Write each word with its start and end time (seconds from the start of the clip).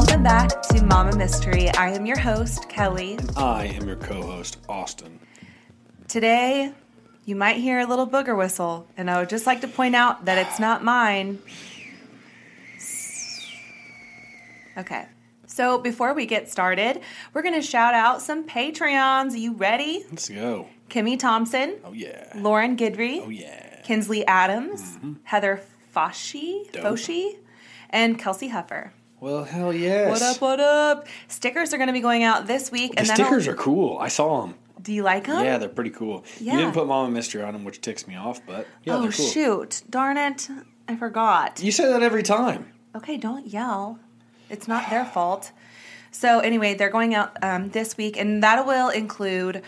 Welcome 0.00 0.22
back 0.22 0.62
to 0.62 0.82
Mama 0.82 1.14
Mystery. 1.14 1.68
I 1.68 1.90
am 1.90 2.06
your 2.06 2.18
host, 2.18 2.70
Kelly. 2.70 3.18
I 3.36 3.66
am 3.66 3.86
your 3.86 3.96
co 3.96 4.22
host, 4.22 4.56
Austin. 4.66 5.20
Today, 6.08 6.72
you 7.26 7.36
might 7.36 7.56
hear 7.56 7.80
a 7.80 7.86
little 7.86 8.06
booger 8.06 8.34
whistle, 8.34 8.86
and 8.96 9.10
I 9.10 9.20
would 9.20 9.28
just 9.28 9.44
like 9.46 9.60
to 9.60 9.68
point 9.68 9.94
out 9.94 10.24
that 10.24 10.38
it's 10.38 10.58
not 10.58 10.82
mine. 10.82 11.38
Okay. 14.78 15.04
So, 15.46 15.76
before 15.76 16.14
we 16.14 16.24
get 16.24 16.50
started, 16.50 17.02
we're 17.34 17.42
going 17.42 17.54
to 17.54 17.62
shout 17.62 17.92
out 17.92 18.22
some 18.22 18.48
Patreons. 18.48 19.34
Are 19.34 19.36
you 19.36 19.52
ready? 19.52 20.06
Let's 20.08 20.30
go. 20.30 20.66
Kimmy 20.88 21.18
Thompson, 21.18 21.76
Oh, 21.84 21.92
yeah. 21.92 22.32
Lauren 22.36 22.74
Gidry, 22.74 23.20
Oh, 23.22 23.28
yeah. 23.28 23.82
Kinsley 23.82 24.26
Adams, 24.26 24.80
mm-hmm. 24.80 25.12
Heather 25.24 25.60
Foshi, 25.94 26.72
Dope. 26.72 26.84
Foshi, 26.84 27.36
and 27.90 28.18
Kelsey 28.18 28.48
Huffer. 28.48 28.92
Well, 29.20 29.44
hell 29.44 29.72
yes. 29.74 30.08
What 30.08 30.22
up, 30.22 30.40
what 30.40 30.60
up? 30.60 31.06
Stickers 31.28 31.74
are 31.74 31.76
going 31.76 31.88
to 31.88 31.92
be 31.92 32.00
going 32.00 32.22
out 32.22 32.46
this 32.46 32.72
week. 32.72 32.92
The 32.92 33.00
and 33.00 33.08
stickers 33.08 33.46
are 33.46 33.54
cool. 33.54 33.98
I 33.98 34.08
saw 34.08 34.40
them. 34.40 34.54
Do 34.80 34.94
you 34.94 35.02
like 35.02 35.26
them? 35.26 35.44
Yeah, 35.44 35.58
they're 35.58 35.68
pretty 35.68 35.90
cool. 35.90 36.24
Yeah. 36.40 36.54
You 36.54 36.60
didn't 36.60 36.72
put 36.72 36.86
Mama 36.86 37.10
Mystery 37.10 37.42
on 37.42 37.52
them, 37.52 37.64
which 37.64 37.82
ticks 37.82 38.08
me 38.08 38.16
off, 38.16 38.40
but 38.46 38.66
yeah, 38.82 38.96
oh, 38.96 39.02
they're 39.02 39.12
cool. 39.12 39.26
shoot. 39.26 39.82
Darn 39.90 40.16
it. 40.16 40.48
I 40.88 40.96
forgot. 40.96 41.62
You 41.62 41.70
say 41.70 41.86
that 41.86 42.02
every 42.02 42.22
time. 42.22 42.72
Okay, 42.96 43.18
don't 43.18 43.46
yell. 43.46 43.98
It's 44.48 44.66
not 44.66 44.88
their 44.88 45.04
fault. 45.04 45.52
So, 46.12 46.40
anyway, 46.40 46.72
they're 46.74 46.88
going 46.88 47.14
out 47.14 47.36
um, 47.42 47.68
this 47.68 47.98
week, 47.98 48.16
and 48.16 48.42
that 48.42 48.66
will 48.66 48.88
include 48.88 49.62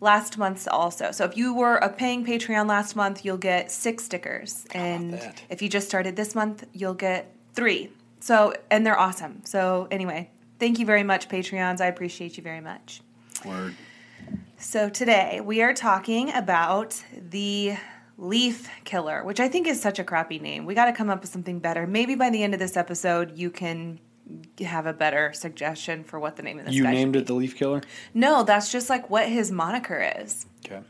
last 0.00 0.38
month's 0.38 0.66
also. 0.66 1.12
So, 1.12 1.24
if 1.26 1.36
you 1.36 1.54
were 1.54 1.76
a 1.76 1.90
paying 1.90 2.24
Patreon 2.24 2.66
last 2.66 2.96
month, 2.96 3.22
you'll 3.22 3.36
get 3.36 3.70
six 3.70 4.04
stickers. 4.04 4.64
And 4.72 5.20
if 5.50 5.60
you 5.60 5.68
just 5.68 5.86
started 5.86 6.16
this 6.16 6.34
month, 6.34 6.64
you'll 6.72 6.94
get 6.94 7.36
three. 7.52 7.90
So, 8.24 8.54
and 8.70 8.86
they're 8.86 8.98
awesome. 8.98 9.42
So, 9.44 9.86
anyway, 9.90 10.30
thank 10.58 10.78
you 10.78 10.86
very 10.86 11.02
much, 11.02 11.28
Patreons. 11.28 11.82
I 11.82 11.88
appreciate 11.88 12.38
you 12.38 12.42
very 12.42 12.62
much. 12.62 13.02
Word. 13.44 13.74
So 14.56 14.88
today 14.88 15.42
we 15.44 15.60
are 15.60 15.74
talking 15.74 16.32
about 16.32 17.04
the 17.12 17.76
leaf 18.16 18.70
killer, 18.84 19.22
which 19.24 19.40
I 19.40 19.48
think 19.48 19.66
is 19.66 19.78
such 19.78 19.98
a 19.98 20.04
crappy 20.04 20.38
name. 20.38 20.64
We 20.64 20.74
got 20.74 20.86
to 20.86 20.94
come 20.94 21.10
up 21.10 21.20
with 21.20 21.28
something 21.28 21.58
better. 21.58 21.86
Maybe 21.86 22.14
by 22.14 22.30
the 22.30 22.42
end 22.42 22.54
of 22.54 22.60
this 22.60 22.78
episode, 22.78 23.36
you 23.36 23.50
can 23.50 24.00
have 24.58 24.86
a 24.86 24.94
better 24.94 25.34
suggestion 25.34 26.02
for 26.02 26.18
what 26.18 26.36
the 26.36 26.42
name 26.42 26.58
of 26.58 26.64
this 26.64 26.74
You 26.74 26.84
named 26.84 27.16
it 27.16 27.26
the 27.26 27.34
Leaf 27.34 27.54
Killer? 27.54 27.82
No, 28.14 28.42
that's 28.42 28.72
just 28.72 28.88
like 28.88 29.10
what 29.10 29.28
his 29.28 29.52
moniker 29.52 30.12
is. 30.16 30.46
Okay. 30.64 30.80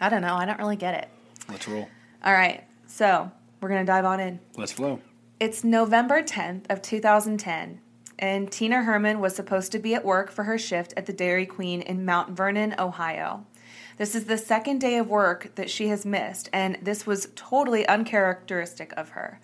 I 0.00 0.08
don't 0.08 0.22
know. 0.22 0.34
I 0.34 0.46
don't 0.46 0.58
really 0.58 0.74
get 0.74 0.94
it. 0.94 1.08
Let's 1.48 1.68
roll. 1.68 1.88
All 2.24 2.32
right. 2.32 2.64
So 2.88 3.30
we're 3.60 3.68
going 3.68 3.86
to 3.86 3.86
dive 3.86 4.04
on 4.04 4.18
in. 4.18 4.40
Let's 4.56 4.72
flow. 4.72 5.00
It's 5.42 5.64
November 5.64 6.22
10th 6.22 6.70
of 6.70 6.82
2010, 6.82 7.80
and 8.16 8.52
Tina 8.52 8.84
Herrmann 8.84 9.18
was 9.18 9.34
supposed 9.34 9.72
to 9.72 9.80
be 9.80 9.92
at 9.92 10.04
work 10.04 10.30
for 10.30 10.44
her 10.44 10.56
shift 10.56 10.94
at 10.96 11.06
the 11.06 11.12
Dairy 11.12 11.46
Queen 11.46 11.82
in 11.82 12.04
Mount 12.04 12.36
Vernon, 12.36 12.76
Ohio. 12.78 13.44
This 13.96 14.14
is 14.14 14.26
the 14.26 14.38
second 14.38 14.78
day 14.80 14.98
of 14.98 15.08
work 15.08 15.56
that 15.56 15.68
she 15.68 15.88
has 15.88 16.06
missed, 16.06 16.48
and 16.52 16.78
this 16.80 17.08
was 17.08 17.30
totally 17.34 17.84
uncharacteristic 17.88 18.92
of 18.96 19.08
her. 19.08 19.40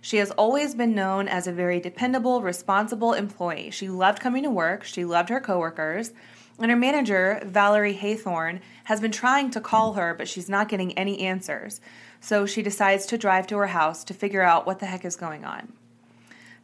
She 0.00 0.18
has 0.18 0.30
always 0.30 0.76
been 0.76 0.94
known 0.94 1.26
as 1.26 1.48
a 1.48 1.52
very 1.52 1.80
dependable, 1.80 2.42
responsible 2.42 3.12
employee. 3.12 3.72
She 3.72 3.88
loved 3.88 4.20
coming 4.20 4.44
to 4.44 4.50
work, 4.50 4.84
she 4.84 5.04
loved 5.04 5.30
her 5.30 5.40
coworkers, 5.40 6.12
and 6.60 6.70
her 6.70 6.76
manager, 6.76 7.40
Valerie 7.44 7.94
Haythorne, 7.94 8.60
has 8.84 9.00
been 9.00 9.12
trying 9.12 9.50
to 9.50 9.60
call 9.60 9.94
her, 9.94 10.14
but 10.14 10.28
she's 10.28 10.48
not 10.48 10.68
getting 10.68 10.96
any 10.98 11.20
answers. 11.20 11.80
So 12.20 12.46
she 12.46 12.62
decides 12.62 13.06
to 13.06 13.18
drive 13.18 13.46
to 13.48 13.56
her 13.56 13.68
house 13.68 14.04
to 14.04 14.14
figure 14.14 14.42
out 14.42 14.66
what 14.66 14.78
the 14.78 14.86
heck 14.86 15.04
is 15.04 15.16
going 15.16 15.44
on. 15.44 15.72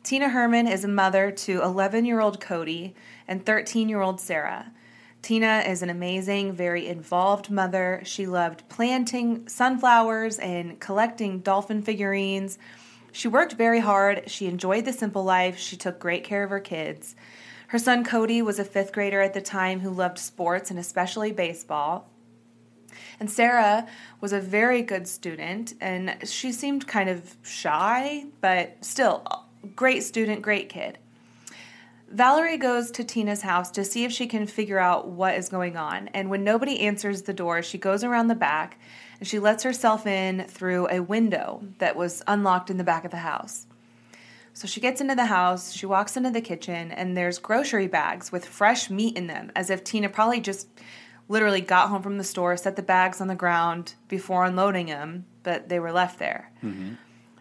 Tina 0.02 0.28
Herrmann 0.28 0.68
is 0.68 0.84
a 0.84 0.88
mother 0.88 1.32
to 1.32 1.62
11 1.62 2.04
year 2.04 2.20
old 2.20 2.40
Kody 2.40 2.92
and 3.26 3.44
13 3.44 3.88
year 3.88 4.00
old 4.00 4.20
Sarah. 4.20 4.70
Tina 5.22 5.64
is 5.66 5.82
an 5.82 5.90
amazing, 5.90 6.52
very 6.52 6.86
involved 6.86 7.50
mother. 7.50 8.00
She 8.04 8.26
loved 8.28 8.68
planting 8.68 9.48
sunflowers 9.48 10.38
and 10.38 10.78
collecting 10.78 11.40
dolphin 11.40 11.82
figurines. 11.82 12.58
She 13.10 13.26
worked 13.26 13.54
very 13.54 13.80
hard. 13.80 14.30
She 14.30 14.46
enjoyed 14.46 14.84
the 14.84 14.92
simple 14.92 15.24
life. 15.24 15.58
She 15.58 15.76
took 15.76 15.98
great 15.98 16.22
care 16.22 16.44
of 16.44 16.50
her 16.50 16.60
kids. 16.60 17.16
Her 17.76 17.80
son 17.80 18.06
Kody 18.06 18.40
was 18.42 18.58
a 18.58 18.64
fifth 18.64 18.90
grader 18.90 19.20
at 19.20 19.34
the 19.34 19.42
time 19.42 19.80
who 19.80 19.90
loved 19.90 20.18
sports 20.18 20.70
and 20.70 20.78
especially 20.78 21.30
baseball. 21.30 22.08
And 23.20 23.30
Sarah 23.30 23.86
was 24.18 24.32
a 24.32 24.40
very 24.40 24.80
good 24.80 25.06
student, 25.06 25.74
and 25.78 26.16
she 26.24 26.52
seemed 26.52 26.88
kind 26.88 27.10
of 27.10 27.36
shy, 27.42 28.24
but 28.40 28.82
still, 28.82 29.26
great 29.74 30.04
student, 30.04 30.40
great 30.40 30.70
kid. 30.70 30.96
Valerie 32.10 32.56
goes 32.56 32.90
to 32.92 33.04
Tina's 33.04 33.42
house 33.42 33.70
to 33.72 33.84
see 33.84 34.04
if 34.04 34.10
she 34.10 34.26
can 34.26 34.46
figure 34.46 34.78
out 34.78 35.08
what 35.08 35.34
is 35.34 35.50
going 35.50 35.76
on. 35.76 36.08
And 36.14 36.30
when 36.30 36.42
nobody 36.42 36.80
answers 36.80 37.24
the 37.24 37.34
door, 37.34 37.62
she 37.62 37.76
goes 37.76 38.02
around 38.02 38.28
the 38.28 38.34
back 38.34 38.80
and 39.20 39.28
she 39.28 39.38
lets 39.38 39.64
herself 39.64 40.06
in 40.06 40.46
through 40.48 40.88
a 40.88 41.00
window 41.00 41.62
that 41.76 41.94
was 41.94 42.22
unlocked 42.26 42.70
in 42.70 42.78
the 42.78 42.84
back 42.84 43.04
of 43.04 43.10
the 43.10 43.18
house. 43.18 43.66
So 44.56 44.66
she 44.66 44.80
gets 44.80 45.02
into 45.02 45.14
the 45.14 45.26
house, 45.26 45.74
she 45.74 45.84
walks 45.84 46.16
into 46.16 46.30
the 46.30 46.40
kitchen, 46.40 46.90
and 46.90 47.14
there's 47.14 47.38
grocery 47.38 47.88
bags 47.88 48.32
with 48.32 48.46
fresh 48.46 48.88
meat 48.88 49.14
in 49.14 49.26
them, 49.26 49.52
as 49.54 49.68
if 49.68 49.84
Tina 49.84 50.08
probably 50.08 50.40
just 50.40 50.66
literally 51.28 51.60
got 51.60 51.90
home 51.90 52.00
from 52.00 52.16
the 52.16 52.24
store, 52.24 52.56
set 52.56 52.74
the 52.74 52.82
bags 52.82 53.20
on 53.20 53.28
the 53.28 53.34
ground 53.34 53.96
before 54.08 54.46
unloading 54.46 54.86
them, 54.86 55.26
but 55.42 55.68
they 55.68 55.78
were 55.78 55.92
left 55.92 56.18
there. 56.18 56.50
Mm-hmm. 56.64 56.94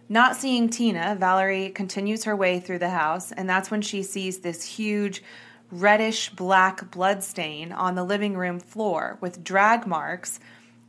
Not 0.10 0.36
seeing 0.36 0.68
Tina, 0.68 1.16
Valerie 1.18 1.70
continues 1.70 2.26
her 2.26 2.36
way 2.36 2.60
through 2.60 2.80
the 2.80 2.90
house, 2.90 3.32
and 3.32 3.50
that's 3.50 3.72
when 3.72 3.82
she 3.82 4.04
sees 4.04 4.40
this 4.40 4.66
huge 4.66 5.24
reddish 5.72 6.32
black 6.32 6.92
blood 6.92 7.24
stain 7.24 7.72
on 7.72 7.96
the 7.96 8.04
living 8.04 8.36
room 8.36 8.60
floor 8.60 9.18
with 9.22 9.42
drag 9.42 9.88
marks 9.88 10.42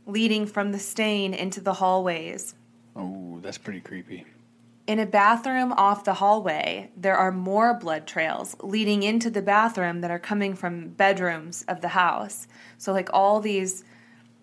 leading 0.05 0.45
from 0.45 0.73
the 0.73 0.79
stain 0.79 1.33
into 1.33 1.61
the 1.61 1.75
hallways. 1.75 2.53
Oh, 2.97 3.39
that's 3.41 3.57
pretty 3.57 3.79
creepy. 3.79 4.25
In 4.87 4.99
a 4.99 5.05
bathroom 5.05 5.73
off 5.73 6.05
the 6.05 6.13
hallway, 6.13 6.91
there 6.95 7.17
are 7.17 7.29
more 7.29 7.73
blood 7.73 8.07
trails 8.07 8.55
leading 8.63 9.03
into 9.03 9.29
the 9.29 9.41
bathroom 9.41 9.99
that 9.99 10.11
are 10.11 10.17
coming 10.17 10.55
from 10.55 10.91
bedrooms 10.91 11.65
of 11.67 11.81
the 11.81 11.89
house. 11.89 12.47
So, 12.77 12.93
like, 12.93 13.09
all 13.11 13.41
these 13.41 13.83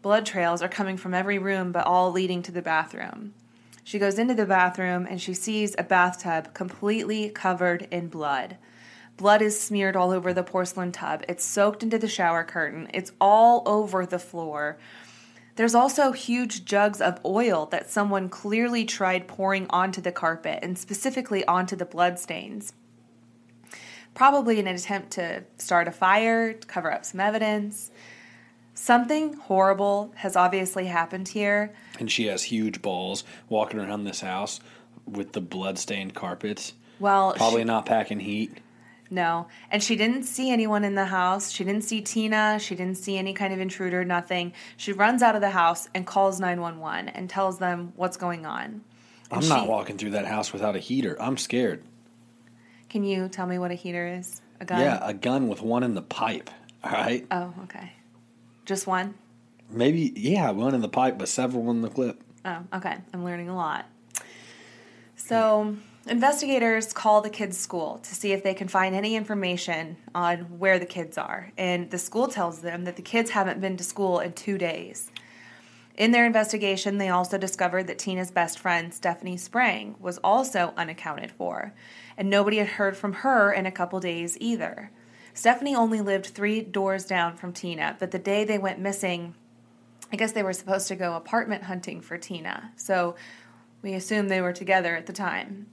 blood 0.03 0.27
trails 0.27 0.61
are 0.61 0.69
coming 0.69 0.99
from 0.99 1.15
every 1.15 1.39
room, 1.39 1.73
but 1.73 1.87
all 1.87 2.13
leading 2.13 2.43
to 2.43 2.53
the 2.53 2.61
bathroom. 2.61 3.33
She 3.85 3.99
goes 3.99 4.19
into 4.19 4.35
the 4.35 4.45
bathroom 4.45 5.07
and 5.09 5.19
she 5.19 5.33
sees 5.33 5.75
a 5.79 5.83
bathtub 5.83 6.53
completely 6.53 7.31
covered 7.31 7.89
in 7.91 8.09
blood. 8.09 8.59
Blood 9.17 9.41
is 9.41 9.59
smeared 9.59 9.97
all 9.97 10.11
over 10.11 10.35
the 10.35 10.43
porcelain 10.43 10.93
tub. 10.93 11.25
It's 11.27 11.45
soaked 11.45 11.83
into 11.83 11.97
the 11.97 12.09
shower 12.09 12.45
curtain. 12.45 12.91
It's 12.93 13.13
all 13.19 13.63
over 13.65 14.05
the 14.05 14.19
floor. 14.19 14.77
There's 15.57 15.75
also 15.75 16.13
huge 16.13 16.65
jugs 16.65 17.01
of 17.01 17.21
oil 17.25 17.67
that 17.67 17.89
someone 17.89 18.29
clearly 18.29 18.85
tried 18.85 19.29
pouring 19.29 19.67
onto 19.71 20.01
the 20.01 20.11
carpet 20.11 20.59
and 20.63 20.77
specifically 20.77 21.45
onto 21.47 21.77
the 21.77 21.85
bloodstains. 21.85 22.73
Probably 24.15 24.59
in 24.59 24.67
an 24.67 24.75
attempt 24.75 25.13
to 25.13 25.45
start 25.59 25.87
a 25.89 25.93
fire, 25.93 26.53
to 26.53 26.67
cover 26.67 26.93
up 26.93 27.05
some 27.05 27.21
evidence. 27.21 27.91
Something 28.75 29.35
horrible 29.35 30.13
has 30.17 30.35
obviously 30.35 30.87
happened 30.87 31.29
here. 31.29 31.73
And 32.01 32.11
she 32.11 32.27
has 32.27 32.45
huge 32.45 32.83
balls 32.83 33.23
walking 33.49 33.79
around 33.79 34.05
this 34.05 34.21
house 34.21 34.59
with 35.07 35.33
the 35.33 35.41
blood-stained 35.41 36.15
carpets. 36.15 36.73
Well, 36.99 37.35
Probably 37.35 37.61
she- 37.61 37.65
not 37.67 37.87
packing 37.87 38.21
heat. 38.21 38.59
No. 39.11 39.47
And 39.71 39.83
she 39.83 39.97
didn't 39.97 40.25
see 40.25 40.51
anyone 40.51 40.85
in 40.85 40.95
the 40.95 41.05
house. 41.05 41.51
She 41.51 41.63
didn't 41.65 41.85
see 41.85 42.01
Tina. 42.01 42.59
She 42.59 42.75
didn't 42.75 42.97
see 42.97 43.17
any 43.19 43.33
kind 43.33 43.53
of 43.53 43.61
intruder, 43.61 44.05
nothing. 44.05 44.53
She 44.77 44.93
runs 44.93 45.23
out 45.23 45.35
of 45.35 45.41
the 45.41 45.51
house 45.51 45.89
and 45.95 46.07
calls 46.07 46.41
911 46.41 47.11
and 47.11 47.29
tells 47.29 47.59
them 47.59 47.93
what's 47.97 48.17
going 48.17 48.47
on. 48.47 48.83
And 49.31 49.43
I'm 49.43 49.49
not 49.49 49.69
walking 49.69 49.99
through 49.99 50.11
that 50.11 50.27
house 50.27 50.53
without 50.53 50.77
a 50.77 50.79
heater. 50.79 51.17
I'm 51.21 51.37
scared. 51.37 51.83
Can 52.89 53.05
you 53.05 53.29
tell 53.29 53.47
me 53.47 53.59
what 53.59 53.71
a 53.71 53.75
heater 53.75 54.07
is? 54.07 54.41
A 54.61 54.65
gun? 54.65 54.81
Yeah, 54.81 54.99
a 55.03 55.13
gun 55.13 55.49
with 55.49 55.61
one 55.61 55.83
in 55.83 55.95
the 55.95 56.03
pipe. 56.03 56.51
All 56.83 56.93
right. 56.93 57.27
Oh, 57.31 57.53
okay. 57.65 57.93
Just 58.65 58.87
one? 58.87 59.15
Maybe, 59.71 60.13
yeah, 60.15 60.51
one 60.51 60.75
in 60.75 60.81
the 60.81 60.89
pipe, 60.89 61.19
but 61.19 61.29
several 61.29 61.71
in 61.71 61.83
the 61.83 61.89
clip. 61.89 62.23
Oh, 62.45 62.59
okay. 62.75 62.97
I'm 63.13 63.25
learning 63.25 63.49
a 63.49 63.57
lot. 63.57 63.87
So, 65.17 65.77
investigators 66.07 66.93
call 66.93 67.21
the 67.21 67.31
kids' 67.31 67.59
school 67.59 67.99
to 67.99 68.15
see 68.15 68.33
if 68.33 68.43
they 68.43 68.55
can 68.55 68.69
find 68.69 68.95
any 68.95 69.17
information 69.17 69.97
on 70.15 70.59
where 70.59 70.79
the 70.79 70.87
kids 70.87 71.17
are. 71.17 71.53
And 71.57 71.91
the 71.91 71.99
school 71.99 72.29
tells 72.29 72.61
them 72.61 72.85
that 72.85 72.97
the 72.97 73.03
kids 73.03 73.31
haven't 73.31 73.61
been 73.61 73.77
to 73.77 73.85
school 73.85 74.21
in 74.21 74.33
two 74.33 74.59
days. 74.59 75.11
In 75.97 76.11
their 76.11 76.27
investigation, 76.27 76.99
they 76.99 77.09
also 77.09 77.39
discovered 77.39 77.87
that 77.87 77.99
Tina's 78.01 78.33
best 78.33 78.59
friend, 78.59 78.93
Stephanie 78.93 79.37
Sprang, 79.37 79.95
was 80.01 80.19
also 80.19 80.75
unaccounted 80.77 81.31
for, 81.31 81.73
and 82.17 82.29
nobody 82.29 82.57
had 82.59 82.67
heard 82.67 82.97
from 82.97 83.13
her 83.13 83.53
in 83.53 83.65
a 83.65 83.73
couple 83.73 84.01
days 84.01 84.37
either. 84.41 84.91
Stephanie 85.35 85.77
only 85.77 86.01
lived 86.01 86.27
three 86.27 86.61
doors 86.61 87.05
down 87.05 87.37
from 87.37 87.53
Tina, 87.53 87.97
but 88.01 88.11
the 88.11 88.19
day 88.19 88.45
they 88.45 88.59
went 88.59 88.81
missing, 88.81 89.35
I 90.13 90.17
guess 90.17 90.33
they 90.33 90.43
were 90.43 90.53
supposed 90.53 90.89
to 90.89 90.97
go 90.97 91.15
apartment 91.15 91.63
hunting 91.63 92.01
for 92.01 92.19
Tina, 92.19 92.73
so 92.77 93.15
we 93.83 93.95
assume 93.95 94.27
they 94.29 94.41
were 94.41 94.53
together 94.53 94.97
at 94.97 95.07
the 95.07 95.13
time. 95.13 95.67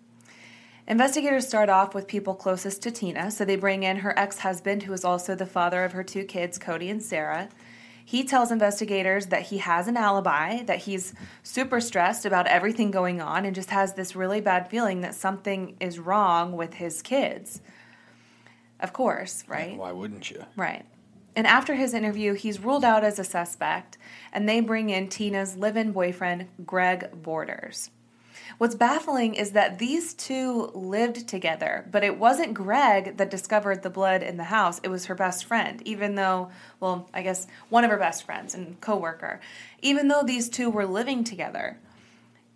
Investigators 0.88 1.48
start 1.48 1.70
off 1.70 1.94
with 1.94 2.08
people 2.08 2.34
closest 2.34 2.82
to 2.84 2.92
Tina, 2.92 3.32
so 3.32 3.46
they 3.46 3.56
bring 3.56 3.84
in 3.84 3.98
her 3.98 4.18
ex 4.18 4.40
husband, 4.40 4.84
who 4.84 4.94
is 4.94 5.06
also 5.06 5.36
the 5.36 5.46
father 5.46 5.84
of 5.84 5.92
her 5.92 6.04
two 6.04 6.24
kids, 6.24 6.58
Kody 6.58 6.90
and 6.90 7.02
Sarah. 7.02 7.50
He 8.04 8.24
tells 8.24 8.52
investigators 8.52 9.28
that 9.28 9.44
he 9.44 9.60
has 9.60 9.88
an 9.88 9.96
alibi, 9.96 10.64
that 10.64 10.80
he's 10.80 11.14
super 11.44 11.80
stressed 11.80 12.26
about 12.26 12.48
everything 12.48 12.92
going 12.92 13.22
on, 13.22 13.46
and 13.46 13.56
just 13.56 13.70
has 13.70 13.94
this 13.94 14.16
really 14.16 14.42
bad 14.42 14.70
feeling 14.70 15.02
that 15.02 15.16
something 15.16 15.78
is 15.80 16.00
wrong 16.00 16.54
with 16.54 16.74
his 16.74 17.02
kids. 17.02 17.62
Of 18.80 18.92
course, 18.92 19.44
right? 19.48 19.78
Why 19.78 19.92
wouldn't 19.92 20.30
you? 20.32 20.44
Right. 20.58 20.86
And 21.36 21.48
after 21.48 21.76
his 21.76 21.94
interview, 21.94 22.34
he's 22.34 22.60
ruled 22.60 22.84
out 22.84 23.04
as 23.04 23.20
a 23.20 23.24
suspect, 23.24 23.98
and 24.34 24.50
they 24.50 24.60
bring 24.60 24.90
in 24.90 25.08
Tina's 25.08 25.56
live 25.56 25.78
in 25.78 25.92
boyfriend, 25.92 26.48
Greg 26.66 27.10
Borders. 27.14 27.92
What's 28.58 28.76
baffling 28.76 29.36
is 29.36 29.52
that 29.52 29.80
these 29.80 30.14
two 30.14 30.72
lived 30.74 31.28
together, 31.28 31.88
but 31.92 32.04
it 32.04 32.18
wasn't 32.18 32.54
Greg 32.54 33.18
that 33.18 33.32
discovered 33.32 33.82
the 33.82 33.90
blood 33.90 34.22
in 34.24 34.38
the 34.38 34.46
house. 34.46 34.80
It 34.84 34.90
was 34.90 35.06
her 35.06 35.16
best 35.16 35.46
friend, 35.46 35.82
even 35.86 36.16
though, 36.16 36.50
well, 36.80 37.10
I 37.14 37.22
guess 37.22 37.48
one 37.70 37.84
of 37.84 37.92
her 37.92 37.98
best 37.98 38.24
friends 38.24 38.54
and 38.54 38.80
coworker. 38.82 39.40
Even 39.82 40.08
though 40.08 40.24
these 40.24 40.50
two 40.50 40.70
were 40.70 40.86
living 40.86 41.24
together. 41.24 41.78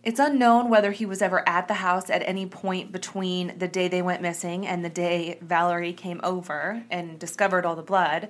It's 0.03 0.19
unknown 0.19 0.69
whether 0.69 0.92
he 0.92 1.07
was 1.07 1.24
ever 1.24 1.47
at 1.50 1.68
the 1.68 1.74
house 1.75 2.12
at 2.12 2.21
any 2.27 2.45
point 2.45 2.92
between 2.92 3.57
the 3.57 3.68
day 3.68 3.88
they 3.88 4.03
went 4.03 4.21
missing 4.21 4.68
and 4.68 4.86
the 4.86 4.89
day 4.89 5.39
Valerie 5.42 5.94
came 5.94 6.21
over 6.24 6.83
and 6.92 7.18
discovered 7.18 7.65
all 7.65 7.75
the 7.75 7.81
blood. 7.81 8.30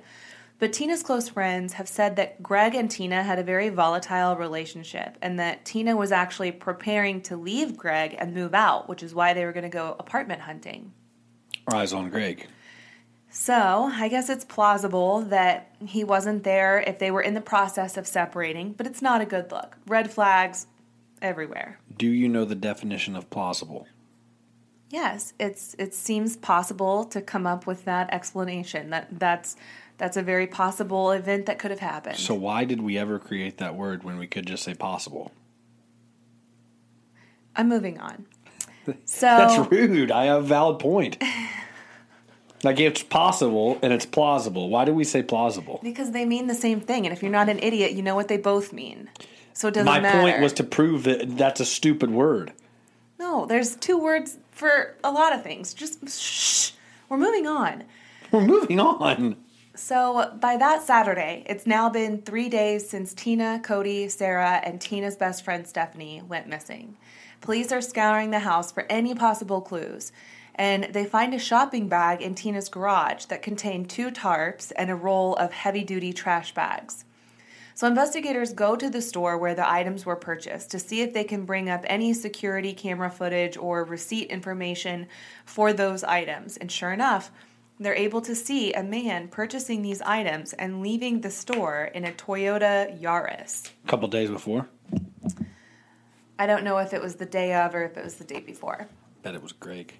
But 0.58 0.72
Tina's 0.72 1.02
close 1.02 1.28
friends 1.28 1.74
have 1.74 1.88
said 1.88 2.16
that 2.16 2.42
Greg 2.42 2.74
and 2.74 2.90
Tina 2.90 3.22
had 3.22 3.38
a 3.38 3.42
very 3.42 3.68
volatile 3.68 4.36
relationship 4.36 5.18
and 5.20 5.38
that 5.38 5.66
Tina 5.66 5.94
was 5.94 6.12
actually 6.12 6.50
preparing 6.50 7.20
to 7.22 7.36
leave 7.36 7.76
Greg 7.76 8.16
and 8.18 8.34
move 8.34 8.54
out, 8.54 8.88
which 8.88 9.02
is 9.02 9.14
why 9.14 9.34
they 9.34 9.44
were 9.44 9.52
going 9.52 9.64
to 9.64 9.68
go 9.68 9.96
apartment 9.98 10.40
hunting. 10.40 10.92
Eyes 11.70 11.92
on 11.92 12.08
Greg. 12.08 12.46
So, 13.28 13.90
I 13.92 14.08
guess 14.08 14.30
it's 14.30 14.46
plausible 14.46 15.20
that 15.22 15.74
he 15.84 16.04
wasn't 16.04 16.42
there 16.42 16.80
if 16.80 16.98
they 16.98 17.10
were 17.10 17.20
in 17.20 17.34
the 17.34 17.42
process 17.42 17.98
of 17.98 18.06
separating, 18.06 18.72
but 18.72 18.86
it's 18.86 19.02
not 19.02 19.20
a 19.20 19.26
good 19.26 19.52
look. 19.52 19.76
Red 19.86 20.10
flags 20.10 20.66
everywhere. 21.20 21.78
Do 21.98 22.06
you 22.06 22.30
know 22.30 22.46
the 22.46 22.54
definition 22.54 23.14
of 23.14 23.28
plausible? 23.28 23.86
Yes, 24.88 25.34
it's 25.38 25.74
it 25.78 25.92
seems 25.94 26.36
possible 26.36 27.04
to 27.06 27.20
come 27.20 27.46
up 27.46 27.66
with 27.66 27.84
that 27.84 28.08
explanation. 28.12 28.90
That 28.90 29.08
that's 29.18 29.56
that's 29.98 30.16
a 30.16 30.22
very 30.22 30.46
possible 30.46 31.10
event 31.12 31.46
that 31.46 31.58
could 31.58 31.70
have 31.70 31.80
happened. 31.80 32.18
So 32.18 32.34
why 32.34 32.64
did 32.64 32.80
we 32.82 32.98
ever 32.98 33.18
create 33.18 33.58
that 33.58 33.74
word 33.74 34.04
when 34.04 34.18
we 34.18 34.26
could 34.26 34.46
just 34.46 34.62
say 34.62 34.74
possible? 34.74 35.32
I'm 37.54 37.68
moving 37.68 37.98
on. 37.98 38.26
So 39.04 39.26
That's 39.26 39.72
rude. 39.72 40.12
I 40.12 40.26
have 40.26 40.44
a 40.44 40.46
valid 40.46 40.78
point. 40.78 41.20
like 42.62 42.78
it's 42.78 43.02
possible 43.02 43.80
and 43.82 43.92
it's 43.92 44.06
plausible. 44.06 44.68
Why 44.68 44.84
do 44.84 44.94
we 44.94 45.02
say 45.02 45.24
plausible? 45.24 45.80
because 45.82 46.12
they 46.12 46.24
mean 46.24 46.46
the 46.46 46.54
same 46.54 46.80
thing, 46.80 47.04
and 47.04 47.12
if 47.12 47.20
you're 47.20 47.32
not 47.32 47.48
an 47.48 47.58
idiot, 47.58 47.94
you 47.94 48.02
know 48.02 48.14
what 48.14 48.28
they 48.28 48.36
both 48.36 48.72
mean. 48.72 49.10
So 49.54 49.66
it 49.66 49.74
doesn't 49.74 49.86
My 49.86 49.98
matter. 49.98 50.20
point 50.20 50.40
was 50.40 50.52
to 50.52 50.62
prove 50.62 51.02
that 51.02 51.36
that's 51.36 51.58
a 51.58 51.64
stupid 51.64 52.10
word. 52.12 52.52
no. 53.18 53.44
There's 53.46 53.74
two 53.74 53.98
words 53.98 54.38
for 54.52 54.94
a 55.02 55.10
lot 55.10 55.32
of 55.34 55.42
things. 55.42 55.74
Just 55.74 56.08
shh. 56.08 56.70
We're 57.08 57.16
moving 57.16 57.48
on. 57.48 57.82
We're 58.30 58.42
moving 58.46 58.78
on. 58.78 59.34
So 59.76 60.32
by 60.40 60.56
that 60.56 60.82
Saturday, 60.82 61.44
it's 61.46 61.66
now 61.66 61.90
been 61.90 62.22
three 62.22 62.48
days 62.48 62.88
since 62.88 63.12
Tina, 63.12 63.60
Kody, 63.62 64.10
Sarah, 64.10 64.62
and 64.64 64.80
Tina's 64.80 65.16
best 65.16 65.44
friend 65.44 65.66
Stephanie 65.66 66.22
went 66.26 66.48
missing. 66.48 66.96
Police 67.42 67.70
are 67.72 67.82
scouring 67.82 68.30
the 68.30 68.38
house 68.38 68.72
for 68.72 68.86
any 68.88 69.14
possible 69.14 69.60
clues, 69.60 70.12
and 70.54 70.84
they 70.94 71.04
find 71.04 71.34
a 71.34 71.38
shopping 71.38 71.88
bag 71.88 72.22
in 72.22 72.34
Tina's 72.34 72.70
garage 72.70 73.26
that 73.26 73.42
contained 73.42 73.90
two 73.90 74.10
tarps 74.10 74.72
and 74.76 74.90
a 74.90 74.94
roll 74.94 75.34
of 75.34 75.52
heavy 75.52 75.84
duty 75.84 76.14
trash 76.14 76.54
bags. 76.54 77.04
So 77.74 77.86
investigators 77.86 78.54
go 78.54 78.76
to 78.76 78.88
the 78.88 79.02
store 79.02 79.36
where 79.36 79.54
the 79.54 79.70
items 79.70 80.06
were 80.06 80.16
purchased 80.16 80.70
to 80.70 80.78
see 80.78 81.02
if 81.02 81.12
they 81.12 81.24
can 81.24 81.44
bring 81.44 81.68
up 81.68 81.84
any 81.84 82.14
security 82.14 82.72
camera 82.72 83.10
footage 83.10 83.58
or 83.58 83.84
receipt 83.84 84.30
information 84.30 85.08
for 85.44 85.74
those 85.74 86.02
items. 86.02 86.56
And 86.56 86.72
sure 86.72 86.92
enough, 86.92 87.30
they're 87.78 87.94
able 87.94 88.20
to 88.22 88.34
see 88.34 88.72
a 88.72 88.82
man 88.82 89.28
purchasing 89.28 89.82
these 89.82 90.00
items 90.02 90.52
and 90.54 90.82
leaving 90.82 91.20
the 91.20 91.30
store 91.30 91.90
in 91.94 92.04
a 92.04 92.12
Toyota 92.12 93.00
Yaris. 93.00 93.70
A 93.84 93.88
couple 93.88 94.08
days 94.08 94.30
before. 94.30 94.68
I 96.38 96.46
don't 96.46 96.64
know 96.64 96.78
if 96.78 96.92
it 96.92 97.02
was 97.02 97.16
the 97.16 97.26
day 97.26 97.54
of 97.54 97.74
or 97.74 97.84
if 97.84 97.96
it 97.96 98.04
was 98.04 98.16
the 98.16 98.24
day 98.24 98.40
before. 98.40 98.88
Bet 99.22 99.34
it 99.34 99.42
was 99.42 99.52
Greg. 99.52 99.94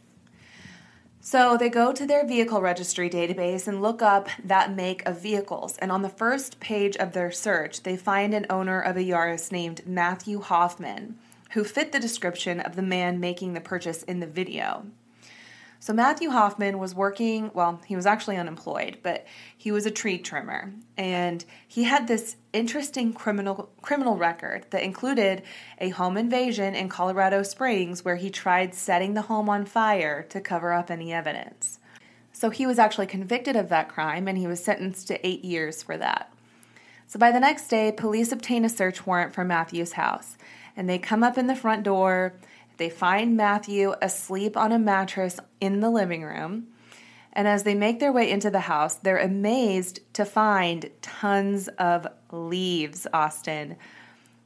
So 1.20 1.56
they 1.56 1.70
go 1.70 1.92
to 1.92 2.06
their 2.06 2.24
vehicle 2.24 2.60
registry 2.60 3.10
database 3.10 3.66
and 3.66 3.82
look 3.82 4.00
up 4.00 4.28
that 4.44 4.76
make 4.76 5.04
of 5.08 5.20
vehicles. 5.20 5.76
And 5.78 5.90
on 5.90 6.02
the 6.02 6.08
first 6.08 6.60
page 6.60 6.96
of 6.98 7.12
their 7.12 7.32
search, 7.32 7.82
they 7.82 7.96
find 7.96 8.32
an 8.32 8.46
owner 8.48 8.80
of 8.80 8.96
a 8.96 9.00
Yaris 9.00 9.50
named 9.50 9.84
Matthew 9.86 10.40
Hoffman, 10.40 11.18
who 11.50 11.64
fit 11.64 11.90
the 11.90 11.98
description 11.98 12.60
of 12.60 12.76
the 12.76 12.82
man 12.82 13.18
making 13.18 13.54
the 13.54 13.60
purchase 13.60 14.04
in 14.04 14.20
the 14.20 14.26
video. 14.26 14.86
So 15.78 15.92
Matthew 15.92 16.30
Hoffman 16.30 16.78
was 16.78 16.94
working, 16.94 17.50
well, 17.54 17.80
he 17.86 17.96
was 17.96 18.06
actually 18.06 18.36
unemployed, 18.36 18.98
but 19.02 19.26
he 19.56 19.70
was 19.70 19.86
a 19.86 19.90
tree 19.90 20.18
trimmer 20.18 20.72
and 20.96 21.44
he 21.68 21.84
had 21.84 22.08
this 22.08 22.36
interesting 22.52 23.12
criminal 23.12 23.70
criminal 23.82 24.16
record 24.16 24.66
that 24.70 24.82
included 24.82 25.42
a 25.78 25.90
home 25.90 26.16
invasion 26.16 26.74
in 26.74 26.88
Colorado 26.88 27.42
Springs 27.42 28.04
where 28.04 28.16
he 28.16 28.30
tried 28.30 28.74
setting 28.74 29.14
the 29.14 29.22
home 29.22 29.48
on 29.48 29.66
fire 29.66 30.22
to 30.30 30.40
cover 30.40 30.72
up 30.72 30.90
any 30.90 31.12
evidence. 31.12 31.78
So 32.32 32.50
he 32.50 32.66
was 32.66 32.78
actually 32.78 33.06
convicted 33.06 33.56
of 33.56 33.68
that 33.68 33.88
crime 33.88 34.26
and 34.28 34.38
he 34.38 34.46
was 34.46 34.64
sentenced 34.64 35.08
to 35.08 35.26
8 35.26 35.44
years 35.44 35.82
for 35.82 35.96
that. 35.98 36.32
So 37.06 37.18
by 37.18 37.30
the 37.30 37.40
next 37.40 37.68
day, 37.68 37.92
police 37.92 38.32
obtain 38.32 38.64
a 38.64 38.68
search 38.68 39.06
warrant 39.06 39.32
for 39.32 39.44
Matthew's 39.44 39.92
house 39.92 40.36
and 40.76 40.88
they 40.88 40.98
come 40.98 41.22
up 41.22 41.38
in 41.38 41.46
the 41.46 41.56
front 41.56 41.82
door 41.82 42.34
they 42.76 42.90
find 42.90 43.36
Matthew 43.36 43.94
asleep 44.02 44.56
on 44.56 44.72
a 44.72 44.78
mattress 44.78 45.38
in 45.60 45.80
the 45.80 45.90
living 45.90 46.22
room. 46.22 46.68
And 47.32 47.46
as 47.46 47.64
they 47.64 47.74
make 47.74 48.00
their 48.00 48.12
way 48.12 48.30
into 48.30 48.50
the 48.50 48.60
house, 48.60 48.94
they're 48.94 49.18
amazed 49.18 50.00
to 50.14 50.24
find 50.24 50.90
tons 51.02 51.68
of 51.68 52.06
leaves, 52.32 53.06
Austin. 53.12 53.76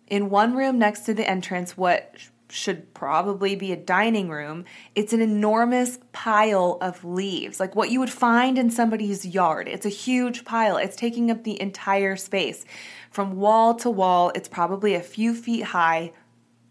In 0.08 0.28
one 0.28 0.56
room 0.56 0.78
next 0.78 1.02
to 1.02 1.14
the 1.14 1.28
entrance, 1.28 1.76
what 1.76 2.16
should 2.52 2.92
probably 2.94 3.54
be 3.54 3.72
a 3.72 3.76
dining 3.76 4.28
room, 4.28 4.64
it's 4.94 5.12
an 5.12 5.20
enormous 5.20 5.98
pile 6.12 6.78
of 6.80 7.04
leaves, 7.04 7.60
like 7.60 7.76
what 7.76 7.90
you 7.90 8.00
would 8.00 8.10
find 8.10 8.58
in 8.58 8.70
somebody's 8.70 9.24
yard. 9.24 9.68
It's 9.68 9.86
a 9.86 9.90
huge 9.90 10.44
pile, 10.44 10.76
it's 10.76 10.96
taking 10.96 11.30
up 11.30 11.44
the 11.44 11.60
entire 11.60 12.16
space. 12.16 12.64
From 13.10 13.36
wall 13.36 13.74
to 13.76 13.90
wall, 13.90 14.32
it's 14.34 14.48
probably 14.48 14.94
a 14.94 15.00
few 15.00 15.34
feet 15.34 15.62
high, 15.66 16.12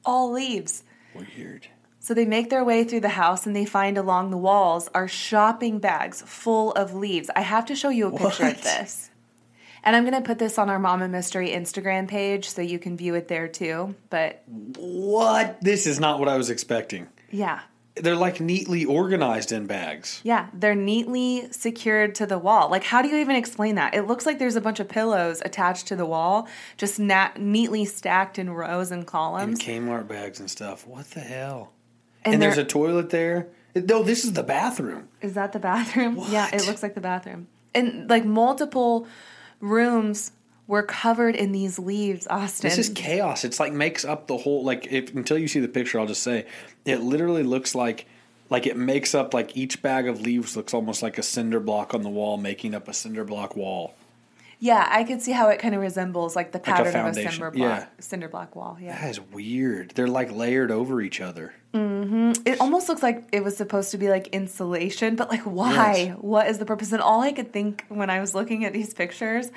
all 0.06 0.32
leaves. 0.32 0.84
Weird. 1.38 1.68
So 2.00 2.14
they 2.14 2.26
make 2.26 2.50
their 2.50 2.64
way 2.64 2.84
through 2.86 3.02
the 3.02 3.10
house 3.10 3.46
and 3.46 3.56
they 3.56 3.66
find 3.66 3.98
along 3.98 4.32
the 4.32 4.38
walls 4.38 4.90
are 4.96 5.08
shopping 5.08 5.80
bags 5.80 6.22
full 6.26 6.72
of 6.72 6.94
leaves. 6.94 7.30
I 7.36 7.42
have 7.42 7.66
to 7.66 7.76
show 7.76 7.90
you 7.90 8.08
a 8.08 8.12
picture 8.12 8.44
What? 8.46 8.56
of 8.58 8.64
this. 8.64 9.10
And 9.84 9.96
I'm 9.96 10.04
going 10.04 10.14
to 10.22 10.26
put 10.28 10.40
this 10.40 10.58
on 10.58 10.70
our 10.70 10.80
Mama 10.80 11.08
Mystery 11.08 11.50
Instagram 11.50 12.08
page 12.08 12.50
so 12.50 12.62
you 12.62 12.80
can 12.80 12.98
view 12.98 13.16
it 13.16 13.28
there 13.28 13.48
too. 13.48 13.96
But 14.10 14.44
What? 14.78 15.60
This 15.62 15.86
is 15.88 16.00
not 16.00 16.20
what 16.20 16.28
I 16.30 16.38
was 16.38 16.50
expecting. 16.50 17.08
yeah, 17.32 17.62
They're 18.02 18.16
like 18.16 18.40
neatly 18.42 18.86
organized 18.86 19.52
in 19.52 19.66
bags. 19.68 20.22
yeah, 20.24 20.48
they're 20.54 20.76
neatly 20.76 21.52
secured 21.52 22.16
to 22.16 22.26
the 22.26 22.38
wall. 22.38 22.70
Like, 22.70 22.84
how 22.84 23.02
do 23.02 23.08
you 23.10 23.18
even 23.18 23.36
explain 23.36 23.76
that? 23.76 23.94
It 23.94 24.04
looks 24.08 24.26
like 24.26 24.40
there's 24.40 24.56
a 24.56 24.62
bunch 24.62 24.80
of 24.80 24.88
pillows 24.88 25.42
attached 25.46 25.88
to 25.88 25.96
the 25.96 26.06
wall, 26.06 26.48
just 26.78 27.00
na- 27.00 27.32
neatly 27.38 27.86
stacked 27.86 28.40
in 28.40 28.50
rows 28.50 28.92
and 28.92 29.00
And 29.02 29.08
columns. 29.08 29.60
Kmart 29.60 30.08
bags 30.08 30.40
and 30.40 30.50
stuff. 30.50 30.86
What 30.88 31.10
the 31.12 31.20
hell? 31.22 31.72
And, 32.26 32.34
And, 32.36 32.42
there's 32.44 32.58
a 32.58 32.64
toilet 32.66 33.10
there. 33.12 33.48
No, 33.76 34.04
this 34.04 34.26
is 34.26 34.34
the 34.34 34.44
bathroom. 34.44 35.08
Is 35.22 35.34
that 35.36 35.54
the 35.54 35.60
bathroom? 35.60 36.18
Yeah, 36.30 36.50
it 36.54 36.66
looks 36.68 36.82
like 36.84 36.96
the 36.96 37.02
bathroom. 37.02 37.48
And 37.74 38.10
like 38.10 38.26
multiple 38.26 39.08
rooms 39.60 40.32
were 40.70 40.84
covered 40.84 41.36
in 41.36 41.52
these 41.52 41.80
leaves, 41.80 42.28
Austin. 42.28 42.70
This 42.70 42.78
is 42.78 42.90
chaos. 42.90 43.44
It's 43.44 43.60
like 43.60 43.74
makes 43.74 44.06
up 44.06 44.28
the 44.28 44.38
whole 44.38 44.64
like 44.64 44.86
if 44.92 45.14
until 45.16 45.40
you 45.40 45.48
see 45.48 45.60
the 45.60 45.68
picture, 45.68 46.00
I'll 46.00 46.06
just 46.06 46.22
say 46.22 46.46
it 46.86 47.02
literally 47.02 47.42
looks 47.42 47.74
like 47.74 48.06
like 48.52 48.68
it 48.68 48.78
makes 48.78 49.16
up 49.16 49.34
like 49.34 49.58
each 49.58 49.82
bag 49.82 50.08
of 50.08 50.22
leaves 50.22 50.56
looks 50.56 50.72
almost 50.74 51.02
like 51.02 51.18
a 51.18 51.24
cinder 51.24 51.60
block 51.60 51.96
on 51.96 52.04
the 52.04 52.10
wall, 52.10 52.38
making 52.38 52.76
up 52.76 52.88
a 52.88 52.94
cinder 52.94 53.26
block 53.26 53.56
wall. 53.56 53.96
Yeah, 54.62 54.86
I 54.90 55.06
could 55.06 55.22
see 55.22 55.32
how 55.32 55.48
it 55.50 55.60
kind 55.60 55.74
of 55.74 55.82
resembles 55.82 56.36
like 56.36 56.52
the 56.52 56.58
a 56.60 56.62
pattern 56.62 56.88
of 56.88 56.94
a 56.96 56.98
foundation, 56.98 57.32
cinder 57.32 57.52
block, 57.52 57.80
yeah. 57.80 57.86
cinder 58.00 58.28
block 58.28 58.56
wall. 58.56 58.78
Yeah, 58.82 59.00
That 59.00 59.10
is 59.12 59.22
weird. 59.22 59.92
They're 59.92 60.08
like 60.08 60.32
layered 60.32 60.70
over 60.72 61.02
each 61.02 61.22
other. 61.22 61.54
Mm-hmm. 61.72 62.32
it 62.48 62.60
almost 62.60 62.90
looks 62.90 63.04
like 63.04 63.30
it 63.32 63.44
was 63.44 63.56
supposed 63.56 63.92
to 63.92 63.98
be 64.00 64.10
like 64.10 64.28
insulation, 64.30 65.16
but 65.16 65.30
like 65.30 65.44
why? 65.44 65.94
Yes. 65.96 66.18
What 66.20 66.48
is 66.48 66.58
the 66.58 66.66
purpose? 66.66 66.92
And 66.92 67.02
all 67.02 67.22
I 67.22 67.32
could 67.32 67.54
think 67.54 67.86
when 67.90 68.10
I 68.10 68.20
was 68.20 68.34
looking 68.34 68.66
at 68.66 68.74
these 68.74 68.92
pictures 68.94 69.52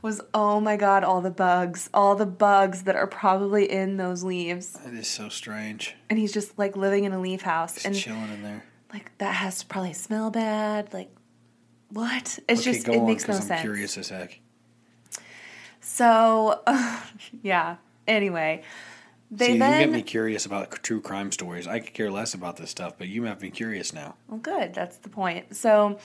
was, 0.00 0.20
oh 0.32 0.60
my 0.60 0.76
god, 0.76 1.02
all 1.04 1.20
the 1.20 1.30
bugs, 1.30 1.90
all 1.92 2.14
the 2.14 2.24
bugs 2.24 2.84
that 2.84 2.94
are 2.94 3.08
probably 3.08 3.70
in 3.70 3.96
those 3.96 4.22
leaves. 4.22 4.78
It 4.86 4.94
is 4.94 5.08
so 5.08 5.28
strange. 5.28 5.96
And 6.08 6.18
he's 6.20 6.32
just 6.32 6.56
like 6.56 6.76
living 6.76 7.02
in 7.04 7.12
a 7.12 7.18
leaf 7.20 7.42
house, 7.42 7.74
Just 7.74 7.86
and 7.86 7.94
chilling 7.96 8.32
in 8.32 8.42
there. 8.44 8.64
like 8.92 9.10
that 9.18 9.34
has 9.34 9.58
to 9.58 9.66
probably 9.66 9.92
smell 9.92 10.30
bad. 10.30 10.94
Like 10.94 11.10
what? 11.90 12.38
It's 12.48 12.60
okay, 12.60 12.72
just 12.72 12.88
it 12.88 12.96
on, 13.00 13.06
makes 13.06 13.26
no 13.26 13.34
I'm 13.34 13.42
sense. 13.42 13.60
curious 13.60 13.98
as 13.98 14.08
heck. 14.08 14.38
So, 15.86 16.62
yeah. 17.42 17.76
Anyway, 18.08 18.64
they 19.30 19.52
See, 19.52 19.58
then 19.58 19.80
you 19.80 19.86
get 19.86 19.94
me 19.94 20.02
curious 20.02 20.44
about 20.44 20.82
true 20.82 21.00
crime 21.00 21.30
stories. 21.30 21.68
I 21.68 21.78
could 21.78 21.94
care 21.94 22.10
less 22.10 22.34
about 22.34 22.56
this 22.56 22.70
stuff, 22.70 22.94
but 22.98 23.06
you 23.06 23.22
have 23.22 23.40
me 23.40 23.50
curious 23.50 23.92
now. 23.92 24.16
Well, 24.28 24.40
good. 24.40 24.74
That's 24.74 24.96
the 24.96 25.08
point. 25.08 25.54
So, 25.54 25.98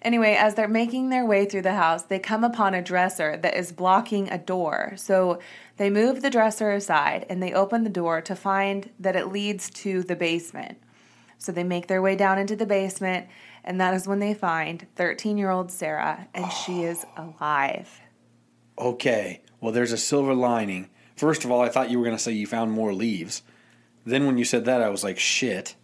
anyway, 0.00 0.34
as 0.34 0.54
they're 0.54 0.66
making 0.66 1.10
their 1.10 1.26
way 1.26 1.44
through 1.44 1.62
the 1.62 1.74
house, 1.74 2.04
they 2.04 2.18
come 2.18 2.42
upon 2.42 2.72
a 2.72 2.82
dresser 2.82 3.36
that 3.36 3.54
is 3.54 3.70
blocking 3.70 4.30
a 4.30 4.38
door. 4.38 4.94
So, 4.96 5.40
they 5.76 5.90
move 5.90 6.22
the 6.22 6.30
dresser 6.30 6.72
aside 6.72 7.26
and 7.28 7.42
they 7.42 7.52
open 7.52 7.84
the 7.84 7.90
door 7.90 8.22
to 8.22 8.34
find 8.34 8.90
that 8.98 9.14
it 9.14 9.30
leads 9.30 9.68
to 9.70 10.02
the 10.02 10.16
basement. 10.16 10.78
So, 11.36 11.52
they 11.52 11.64
make 11.64 11.86
their 11.86 12.00
way 12.00 12.16
down 12.16 12.38
into 12.38 12.56
the 12.56 12.66
basement, 12.66 13.28
and 13.62 13.78
that 13.78 13.92
is 13.92 14.08
when 14.08 14.20
they 14.20 14.32
find 14.32 14.86
13 14.96 15.36
year 15.36 15.50
old 15.50 15.70
Sarah, 15.70 16.28
and 16.32 16.50
she 16.50 16.82
is 16.82 17.04
alive. 17.16 18.00
Okay, 18.78 19.42
well, 19.60 19.72
there's 19.72 19.92
a 19.92 19.98
silver 19.98 20.34
lining. 20.34 20.88
First 21.16 21.44
of 21.44 21.50
all, 21.50 21.60
I 21.60 21.68
thought 21.68 21.90
you 21.90 21.98
were 21.98 22.04
going 22.04 22.16
to 22.16 22.22
say 22.22 22.32
you 22.32 22.46
found 22.46 22.70
more 22.70 22.92
leaves. 22.92 23.42
Then 24.06 24.24
when 24.26 24.38
you 24.38 24.44
said 24.44 24.64
that, 24.66 24.82
I 24.82 24.88
was 24.88 25.02
like, 25.02 25.18
shit. 25.18 25.74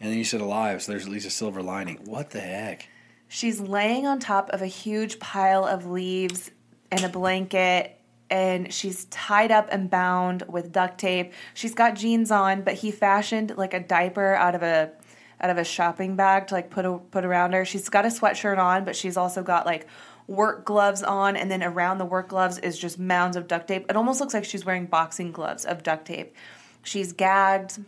And 0.00 0.10
then 0.10 0.18
you 0.18 0.24
said 0.24 0.42
alive, 0.42 0.82
so 0.82 0.92
there's 0.92 1.06
at 1.06 1.12
least 1.12 1.26
a 1.26 1.30
silver 1.30 1.62
lining. 1.62 1.96
What 2.04 2.30
the 2.30 2.40
heck? 2.40 2.88
She's 3.28 3.60
laying 3.60 4.06
on 4.06 4.20
top 4.20 4.50
of 4.50 4.60
a 4.60 4.66
huge 4.66 5.18
pile 5.18 5.64
of 5.64 5.86
leaves 5.86 6.50
and 6.90 7.02
a 7.02 7.08
blanket, 7.08 7.98
and 8.30 8.72
she's 8.72 9.06
tied 9.06 9.50
up 9.50 9.68
and 9.72 9.90
bound 9.90 10.44
with 10.48 10.72
duct 10.72 10.98
tape. 10.98 11.32
She's 11.54 11.74
got 11.74 11.96
jeans 11.96 12.30
on, 12.30 12.62
but 12.62 12.74
he 12.74 12.90
fashioned 12.90 13.56
like 13.56 13.74
a 13.74 13.80
diaper 13.80 14.34
out 14.34 14.54
of 14.54 14.62
a 14.62 14.92
out 15.40 15.50
of 15.50 15.58
a 15.58 15.64
shopping 15.64 16.16
bag 16.16 16.46
to 16.46 16.54
like 16.54 16.70
put 16.70 16.86
a, 16.86 16.98
put 16.98 17.24
around 17.24 17.52
her. 17.52 17.64
She's 17.64 17.88
got 17.88 18.04
a 18.06 18.08
sweatshirt 18.08 18.58
on, 18.58 18.84
but 18.84 18.96
she's 18.96 19.16
also 19.16 19.42
got 19.42 19.66
like 19.66 19.86
work 20.26 20.64
gloves 20.64 21.02
on, 21.02 21.36
and 21.36 21.50
then 21.50 21.62
around 21.62 21.98
the 21.98 22.04
work 22.04 22.28
gloves 22.28 22.58
is 22.58 22.78
just 22.78 22.98
mounds 22.98 23.36
of 23.36 23.46
duct 23.46 23.68
tape. 23.68 23.86
It 23.88 23.96
almost 23.96 24.20
looks 24.20 24.34
like 24.34 24.44
she's 24.44 24.64
wearing 24.64 24.86
boxing 24.86 25.32
gloves 25.32 25.64
of 25.64 25.82
duct 25.82 26.06
tape. 26.06 26.34
She's 26.82 27.12
gagged, 27.12 27.80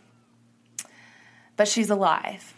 but 1.56 1.68
she's 1.68 1.90
alive. 1.90 2.54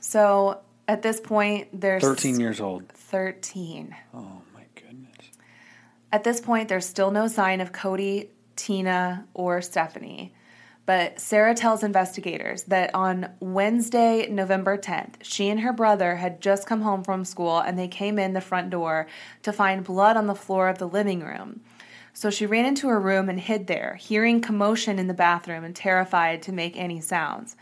So 0.00 0.60
at 0.86 1.02
this 1.02 1.20
point, 1.20 1.68
there's 1.78 2.02
13 2.02 2.40
years 2.40 2.60
old. 2.60 2.88
13. 2.88 3.94
Oh 4.14 4.42
my 4.54 4.62
goodness. 4.74 5.16
At 6.12 6.24
this 6.24 6.40
point, 6.40 6.68
there's 6.68 6.86
still 6.86 7.10
no 7.10 7.28
sign 7.28 7.60
of 7.60 7.72
Kody, 7.72 8.28
Tina, 8.56 9.26
or 9.34 9.60
Stephanie. 9.60 10.32
But 10.88 11.20
Sarah 11.20 11.54
tells 11.54 11.82
investigators 11.82 12.62
that 12.62 12.94
on 12.94 13.28
Wednesday, 13.40 14.26
November 14.30 14.78
10th, 14.78 15.16
she 15.20 15.50
and 15.50 15.60
her 15.60 15.70
brother 15.74 16.16
had 16.16 16.40
just 16.40 16.66
come 16.66 16.80
home 16.80 17.04
from 17.04 17.26
school 17.26 17.58
and 17.58 17.78
they 17.78 17.88
came 17.88 18.18
in 18.18 18.32
the 18.32 18.40
front 18.40 18.70
door 18.70 19.06
to 19.42 19.52
find 19.52 19.84
blood 19.84 20.16
on 20.16 20.28
the 20.28 20.34
floor 20.34 20.66
of 20.66 20.78
the 20.78 20.88
living 20.88 21.20
room. 21.20 21.60
So 22.14 22.30
she 22.30 22.46
ran 22.46 22.64
into 22.64 22.88
her 22.88 22.98
room 22.98 23.28
and 23.28 23.38
hid 23.38 23.66
there, 23.66 23.96
hearing 24.00 24.40
commotion 24.40 24.98
in 24.98 25.08
the 25.08 25.12
bathroom 25.12 25.62
and 25.62 25.76
terrified 25.76 26.40
to 26.44 26.52
make 26.52 26.74
any 26.78 27.02
sounds. 27.02 27.54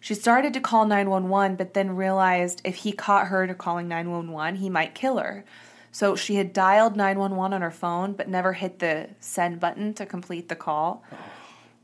She 0.00 0.14
started 0.14 0.52
to 0.54 0.60
call 0.60 0.84
911, 0.84 1.54
but 1.54 1.74
then 1.74 1.94
realized 1.94 2.62
if 2.64 2.74
he 2.78 2.90
caught 2.90 3.28
her 3.28 3.46
calling 3.54 3.86
911, 3.86 4.56
he 4.56 4.68
might 4.68 4.96
kill 4.96 5.18
her. 5.18 5.44
So 5.92 6.16
she 6.16 6.34
had 6.34 6.52
dialed 6.52 6.96
911 6.96 7.54
on 7.54 7.62
her 7.62 7.70
phone, 7.70 8.14
but 8.14 8.28
never 8.28 8.54
hit 8.54 8.80
the 8.80 9.10
send 9.20 9.60
button 9.60 9.94
to 9.94 10.04
complete 10.04 10.48
the 10.48 10.56
call. 10.56 11.04
Oh. 11.12 11.16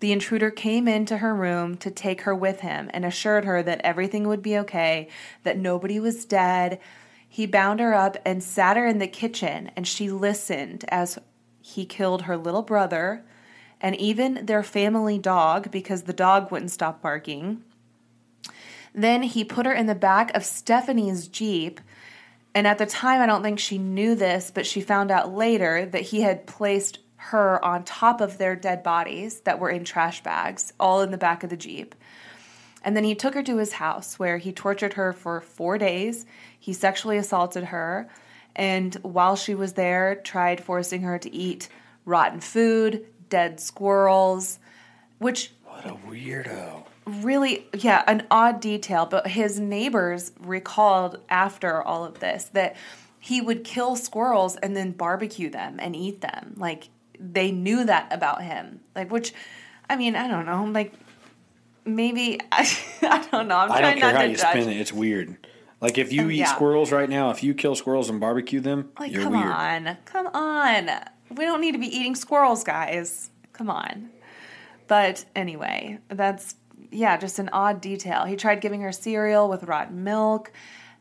The 0.01 0.13
intruder 0.13 0.51
came 0.51 0.87
into 0.87 1.19
her 1.19 1.35
room 1.35 1.77
to 1.79 1.91
take 1.91 2.23
her 2.23 2.35
with 2.35 2.61
him 2.61 2.91
and 2.93 3.05
assured 3.05 3.45
her 3.45 3.63
that 3.63 3.81
everything 3.83 4.29
would 4.29 4.43
be 4.43 4.57
okay, 4.59 5.09
that 5.43 5.59
nobody 5.59 5.99
was 5.99 6.25
dead. 6.25 6.79
He 7.29 7.47
bound 7.47 7.81
her 7.81 7.95
up 7.95 8.17
and 8.25 8.43
sat 8.43 8.77
her 8.77 8.87
in 8.87 8.99
the 8.99 9.09
kitchen, 9.09 9.71
and 9.77 9.87
she 9.87 10.11
listened 10.11 10.85
as 10.89 11.19
he 11.61 11.85
killed 11.85 12.23
her 12.23 12.37
little 12.37 12.63
brother 12.63 13.25
and 13.81 13.95
even 13.97 14.47
their 14.47 14.63
family 14.63 15.19
dog 15.19 15.71
because 15.71 16.03
the 16.03 16.13
dog 16.13 16.51
wouldn't 16.51 16.71
stop 16.71 17.03
barking. 17.03 17.63
Then 18.95 19.23
he 19.23 19.45
put 19.45 19.67
her 19.67 19.73
in 19.73 19.87
the 19.87 19.95
back 19.95 20.35
of 20.35 20.45
Stephanie's 20.45 21.29
Jeep. 21.29 21.81
And 22.55 22.67
at 22.67 22.79
the 22.79 22.87
time, 22.87 23.21
I 23.21 23.27
don't 23.27 23.43
think 23.43 23.59
she 23.59 23.79
knew 23.79 24.15
this, 24.15 24.51
but 24.53 24.67
she 24.67 24.81
found 24.81 25.11
out 25.11 25.33
later 25.33 25.87
that 25.87 26.03
he 26.03 26.23
had 26.23 26.47
placed 26.47 26.99
her 27.19 27.63
on 27.65 27.85
top 27.85 28.21
of 28.21 28.39
their 28.39 28.57
dead 28.57 28.83
bodies 28.83 29.41
that 29.41 29.59
were 29.59 29.71
in 29.71 29.85
trash 29.85 30.23
bags, 30.23 30.73
all 30.81 31.03
in 31.03 31.11
the 31.11 31.19
back 31.19 31.45
of 31.45 31.51
the 31.51 31.57
Jeep. 31.57 31.95
And 32.83 32.97
then 32.97 33.05
he 33.05 33.15
took 33.15 33.35
her 33.35 33.43
to 33.43 33.57
his 33.59 33.75
house 33.75 34.19
where 34.19 34.39
he 34.39 34.53
tortured 34.53 34.95
her 34.95 35.13
for 35.13 35.41
four 35.41 35.79
days. 35.79 36.25
He 36.59 36.73
sexually 36.73 37.19
assaulted 37.19 37.65
her. 37.65 38.09
And 38.55 38.95
while 39.03 39.37
she 39.37 39.55
was 39.55 39.75
there, 39.75 40.15
tried 40.15 40.63
forcing 40.63 41.03
her 41.03 41.19
to 41.19 41.33
eat 41.35 41.69
rotten 42.05 42.41
food, 42.41 43.05
dead 43.29 43.61
squirrels, 43.61 44.59
which 45.19 45.53
What 45.65 45.85
a 45.87 45.95
weirdo. 46.09 46.85
really 47.07 47.67
yeah 47.75 48.03
an 48.07 48.27
odd 48.31 48.61
detail 48.61 49.07
but 49.07 49.27
his 49.27 49.59
neighbors 49.59 50.33
recalled 50.41 51.19
after 51.29 51.83
all 51.83 52.05
of 52.05 52.21
this 52.21 52.45
that 52.53 52.77
he 53.19 53.41
would 53.41 53.65
kill 53.65 53.97
squirrels 53.97 54.57
and 54.57 54.77
then 54.77 54.93
barbecue 54.93 55.51
them 55.51 55.77
and 55.81 55.97
eat 55.97 56.21
them 56.21 56.55
like 56.57 56.89
they 57.19 57.51
knew 57.51 57.85
that 57.85 58.13
about 58.13 58.43
him 58.43 58.81
like 58.95 59.11
which 59.11 59.33
i 59.91 59.97
mean 59.97 60.15
i 60.17 60.29
don't 60.29 60.47
know 60.47 60.65
like 60.65 60.93
maybe 61.85 62.39
i, 62.53 62.69
I 63.03 63.27
don't 63.31 63.49
know 63.49 63.57
i'm 63.59 63.73
I 63.73 63.81
trying 63.81 63.99
don't 63.99 64.01
care 64.01 64.13
not 64.13 64.17
how 64.17 64.23
to 64.23 64.31
you 64.31 64.37
judge 64.37 64.51
spin 64.63 64.69
it. 64.69 64.81
It's 64.81 64.93
weird. 64.93 65.37
Like 65.81 65.97
if 65.97 66.13
you 66.13 66.25
Oh, 66.27 66.29
eat 66.31 66.39
yeah. 66.39 66.47
squirrels 66.55 66.91
right 66.91 67.09
now, 67.09 67.31
if 67.31 67.45
you 67.45 67.55
kill 67.55 67.77
squirrels 67.77 68.11
and 68.11 68.19
barbecue 68.19 68.59
them, 68.59 68.91
like 68.99 69.13
you're 69.13 69.23
come 69.23 69.33
weird. 69.35 69.47
on 69.47 69.97
come 70.05 70.27
on 70.29 70.91
we 71.31 71.45
don't 71.45 71.61
need 71.61 71.73
to 71.73 71.79
be 71.79 71.87
eating 71.87 72.15
squirrels 72.15 72.65
guys 72.65 73.31
come 73.53 73.71
on 73.71 74.11
but 74.89 75.25
anyway 75.37 75.99
that's 76.09 76.57
yeah 76.91 77.17
just 77.17 77.39
an 77.39 77.49
odd 77.53 77.81
detail 77.81 78.25
he 78.25 78.35
tried 78.37 78.61
giving 78.61 78.81
her 78.81 78.91
cereal 78.93 79.49
with 79.49 79.63
rotten 79.65 80.03
milk 80.05 80.51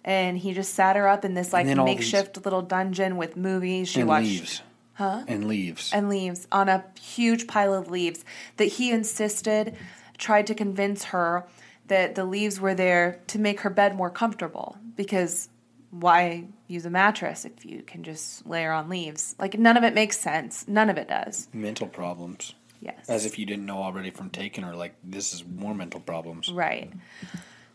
and 0.05 0.37
he 0.37 0.53
just 0.53 0.73
sat 0.73 0.95
her 0.95 1.07
up 1.07 1.23
in 1.25 1.33
this 1.33 1.51
like 1.53 1.65
then 1.65 1.79
all 1.79 1.85
makeshift 1.85 2.43
little 2.45 2.61
dungeon 2.61 3.17
with 3.17 3.35
movies 3.37 3.87
she 3.87 4.01
And 4.01 4.09
watched 4.09 4.25
leaves. 4.27 4.61
Huh? 4.97 5.23
And 5.27 5.47
leaves. 5.47 5.91
and 5.93 6.09
leaves 6.09 6.47
on 6.51 6.69
a 6.69 6.83
huge 6.99 7.45
pile 7.45 7.73
of 7.75 7.91
leaves 7.91 8.25
that 8.57 8.65
he 8.65 8.89
insisted 8.91 9.75
tried 10.17 10.47
to 10.47 10.55
convince 10.55 11.05
her 11.05 11.45
that 11.85 12.15
the 12.15 12.25
leaves 12.25 12.59
were 12.59 12.73
there 12.73 13.19
to 13.27 13.37
make 13.37 13.59
her 13.59 13.69
bed 13.69 13.95
more 13.95 14.09
comfortable 14.09 14.75
because 14.95 15.49
why 15.91 16.45
use 16.65 16.83
a 16.85 16.89
mattress 16.89 17.45
if 17.45 17.63
you 17.63 17.83
can 17.83 18.01
just 18.03 18.45
layer 18.47 18.71
on 18.71 18.89
leaves 18.89 19.35
like 19.37 19.57
none 19.59 19.77
of 19.77 19.83
it 19.83 19.93
makes 19.93 20.19
sense 20.19 20.67
none 20.67 20.89
of 20.89 20.97
it 20.97 21.07
does 21.07 21.47
mental 21.53 21.85
problems. 21.87 22.55
yes 22.81 23.07
As 23.07 23.23
if 23.23 23.37
you 23.37 23.45
didn't 23.45 23.67
know 23.67 23.83
already 23.83 24.09
from 24.09 24.31
taking 24.31 24.63
her, 24.63 24.75
like 24.75 24.95
this 25.03 25.31
is 25.31 25.45
more 25.45 25.75
mental 25.75 25.99
problems. 25.99 26.51
right 26.51 26.91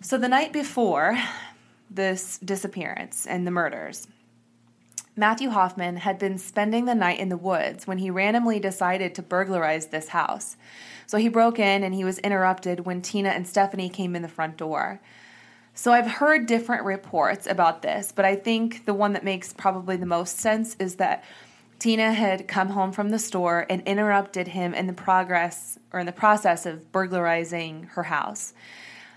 so 0.01 0.19
the 0.19 0.29
night 0.29 0.53
before 0.53 1.17
this 1.89 2.39
disappearance 2.39 3.27
and 3.29 3.47
the 3.47 3.53
murders 3.53 4.09
Matthew 5.15 5.51
Hoffman 5.51 5.99
had 5.99 6.19
been 6.19 6.39
spending 6.39 6.87
the 6.87 6.95
night 6.95 7.21
in 7.21 7.29
the 7.29 7.37
woods 7.37 7.87
when 7.87 7.99
he 7.99 8.09
randomly 8.09 8.59
decided 8.59 9.15
to 9.15 9.23
burglarize 9.23 9.89
this 9.89 10.09
house. 10.09 10.57
So 11.07 11.19
he 11.19 11.29
broke 11.29 11.59
in 11.59 11.83
and 11.83 11.95
he 11.95 12.03
was 12.03 12.19
interrupted 12.21 12.87
when 12.87 13.03
Tina 13.03 13.29
and 13.29 13.47
Stephanie 13.47 13.91
came 13.91 14.17
in 14.17 14.23
the 14.23 14.29
front 14.29 14.57
door. 14.57 15.01
So 15.75 15.93
I've 15.93 16.13
heard 16.13 16.47
different 16.47 16.85
reports 16.85 17.47
about 17.47 17.83
this, 17.83 18.11
but 18.11 18.25
I 18.25 18.37
think 18.37 18.87
the 18.87 18.95
one 18.95 19.13
that 19.13 19.25
makes 19.25 19.53
probably 19.53 19.97
the 19.97 20.07
most 20.07 20.39
sense 20.39 20.77
is 20.79 20.97
that 20.97 21.25
Tina 21.79 22.13
had 22.13 22.49
come 22.49 22.71
home 22.71 22.93
from 22.93 23.11
the 23.11 23.19
store 23.19 23.67
and 23.69 23.83
interrupted 23.83 24.49
him 24.49 24.73
in 24.73 24.87
the 24.87 24.93
progress 24.95 25.79
or 25.93 26.01
in 26.01 26.07
the 26.07 26.13
process 26.13 26.65
of 26.65 26.91
burglarizing 26.91 27.85
her 27.93 28.05
house. 28.05 28.55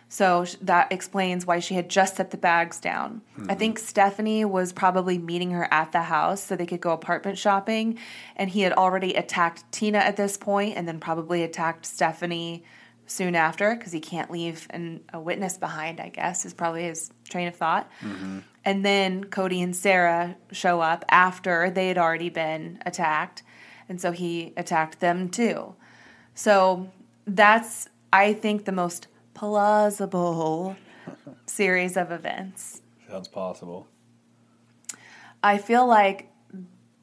So 0.07 0.45
that 0.61 0.91
explains 0.91 1.45
why 1.45 1.59
she 1.59 1.73
had 1.73 1.89
just 1.89 2.15
set 2.15 2.31
the 2.31 2.37
bags 2.37 2.79
down. 2.79 3.21
I 3.37 3.53
hmm. 3.53 3.59
think 3.59 3.79
Stephanie 3.79 4.45
was 4.45 4.71
probably 4.71 5.17
meeting 5.17 5.51
her 5.51 5.67
at 5.71 5.91
the 5.91 6.03
house 6.03 6.43
so 6.43 6.55
they 6.55 6.65
could 6.65 6.81
go 6.81 6.91
apartment 6.91 7.37
shopping. 7.37 7.97
And 8.35 8.49
he 8.49 8.61
had 8.61 8.73
already 8.73 9.15
attacked 9.15 9.69
Tina 9.71 9.97
at 9.97 10.15
this 10.15 10.37
point 10.37 10.77
and 10.77 10.87
then 10.87 10.99
probably 10.99 11.43
attacked 11.43 11.85
Stephanie 11.85 12.63
soon 13.07 13.35
after 13.35 13.75
because 13.75 13.91
he 13.91 13.99
can't 13.99 14.31
leave 14.31 14.67
an, 14.71 15.01
a 15.13 15.19
witness 15.19 15.57
behind, 15.57 15.99
I 15.99 16.09
guess, 16.09 16.45
is 16.45 16.53
probably 16.53 16.83
his 16.83 17.11
train 17.29 17.47
of 17.47 17.55
thought. 17.55 17.89
Mm-hmm. 18.01 18.39
And 18.63 18.85
then 18.85 19.25
Kody 19.25 19.63
and 19.63 19.75
Sarah 19.75 20.35
show 20.51 20.81
up 20.81 21.05
after 21.09 21.69
they 21.69 21.87
had 21.87 21.97
already 21.97 22.29
been 22.29 22.79
attacked. 22.85 23.43
And 23.87 24.01
so 24.01 24.11
he 24.11 24.53
attacked 24.57 24.99
them 24.99 25.29
too. 25.29 25.75
So 26.33 26.91
that's, 27.27 27.89
I 28.11 28.33
think, 28.33 28.65
the 28.65 28.71
most 28.71 29.07
plausible 29.35 30.75
series 31.45 31.95
of 31.95 32.11
events. 32.11 32.81
Sounds 33.07 33.27
possible. 33.27 33.87
I 35.43 35.59
feel 35.59 35.85
like 35.85 36.31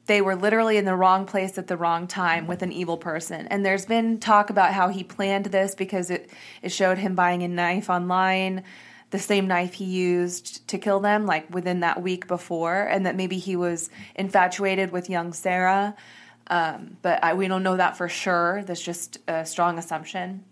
they 0.07 0.21
were 0.21 0.35
literally 0.35 0.75
in 0.75 0.83
the 0.83 0.95
wrong 0.95 1.25
place 1.25 1.57
at 1.57 1.67
the 1.67 1.77
wrong 1.77 2.07
time 2.07 2.45
with 2.45 2.61
an 2.61 2.73
evil 2.73 2.97
person. 2.97 3.47
And 3.47 3.65
there's 3.65 3.85
been 3.85 4.19
talk 4.19 4.49
about 4.49 4.73
how 4.73 4.89
he 4.89 5.01
planned 5.03 5.45
this 5.45 5.75
because 5.75 6.09
it, 6.09 6.29
it 6.61 6.73
showed 6.73 6.97
him 6.97 7.15
buying 7.15 7.41
a 7.43 7.47
knife 7.47 7.89
online, 7.89 8.63
the 9.11 9.19
same 9.19 9.47
knife 9.47 9.75
he 9.75 9.85
used 9.85 10.67
to 10.67 10.77
kill 10.77 10.99
them, 10.99 11.25
like 11.25 11.49
within 11.53 11.79
that 11.79 12.01
week 12.01 12.27
before, 12.27 12.81
and 12.81 13.05
that 13.05 13.15
maybe 13.15 13.37
he 13.37 13.55
was 13.55 13.89
infatuated 14.15 14.91
with 14.91 15.09
young 15.09 15.31
Sarah. 15.31 15.95
Um, 16.47 16.97
but 17.01 17.23
I, 17.23 17.35
we 17.35 17.47
don't 17.47 17.63
know 17.63 17.77
that 17.77 17.95
for 17.95 18.09
sure. 18.09 18.63
That's 18.65 18.81
just 18.81 19.19
a 19.29 19.45
strong 19.45 19.77
assumption. 19.77 20.43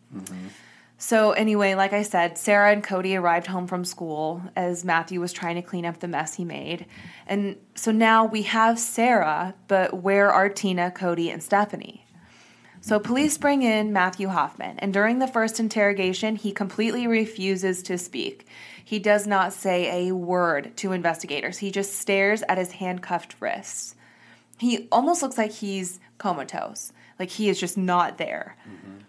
So, 1.03 1.31
anyway, 1.31 1.73
like 1.73 1.93
I 1.93 2.03
said, 2.03 2.37
Sarah 2.37 2.71
and 2.71 2.83
Kody 2.83 3.19
arrived 3.19 3.47
home 3.47 3.65
from 3.65 3.85
school 3.85 4.43
as 4.55 4.85
Matthew 4.85 5.19
was 5.19 5.33
trying 5.33 5.55
to 5.55 5.63
clean 5.63 5.83
up 5.83 5.99
the 5.99 6.07
mess 6.07 6.35
he 6.35 6.45
made. 6.45 6.85
And 7.25 7.55
so 7.73 7.91
now 7.91 8.25
we 8.25 8.43
have 8.43 8.77
Sarah, 8.77 9.55
but 9.67 9.95
where 9.95 10.31
are 10.31 10.47
Tina, 10.47 10.93
Kody, 10.95 11.33
and 11.33 11.41
Stephanie? 11.41 12.05
So, 12.81 12.99
police 12.99 13.35
bring 13.39 13.63
in 13.63 13.91
Matthew 13.91 14.27
Hoffman, 14.27 14.77
and 14.77 14.93
during 14.93 15.17
the 15.17 15.27
first 15.27 15.59
interrogation, 15.59 16.35
he 16.35 16.51
completely 16.51 17.07
refuses 17.07 17.81
to 17.81 17.97
speak. 17.97 18.45
He 18.85 18.99
does 18.99 19.25
not 19.25 19.53
say 19.53 20.07
a 20.07 20.13
word 20.13 20.77
to 20.77 20.91
investigators, 20.91 21.57
he 21.57 21.71
just 21.71 21.97
stares 21.97 22.43
at 22.47 22.59
his 22.59 22.73
handcuffed 22.73 23.35
wrists. 23.39 23.95
He 24.59 24.87
almost 24.91 25.23
looks 25.23 25.39
like 25.39 25.51
he's 25.51 25.99
comatose, 26.19 26.93
like 27.17 27.31
he 27.31 27.49
is 27.49 27.59
just 27.59 27.75
not 27.75 28.19
there. 28.19 28.55
Mm-hmm. 28.69 28.99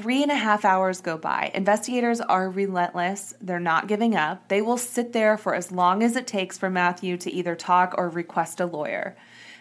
Three 0.00 0.22
and 0.22 0.32
a 0.32 0.34
half 0.34 0.64
hours 0.64 1.02
go 1.02 1.18
by. 1.18 1.50
Investigators 1.52 2.22
are 2.22 2.48
relentless. 2.48 3.34
They're 3.38 3.60
not 3.60 3.86
giving 3.86 4.16
up. 4.16 4.48
They 4.48 4.62
will 4.62 4.78
sit 4.78 5.12
there 5.12 5.36
for 5.36 5.54
as 5.54 5.70
long 5.70 6.02
as 6.02 6.16
it 6.16 6.26
takes 6.26 6.56
for 6.56 6.70
Matthew 6.70 7.18
to 7.18 7.30
either 7.30 7.54
talk 7.54 7.94
or 7.98 8.08
request 8.08 8.60
a 8.60 8.64
lawyer. 8.64 9.14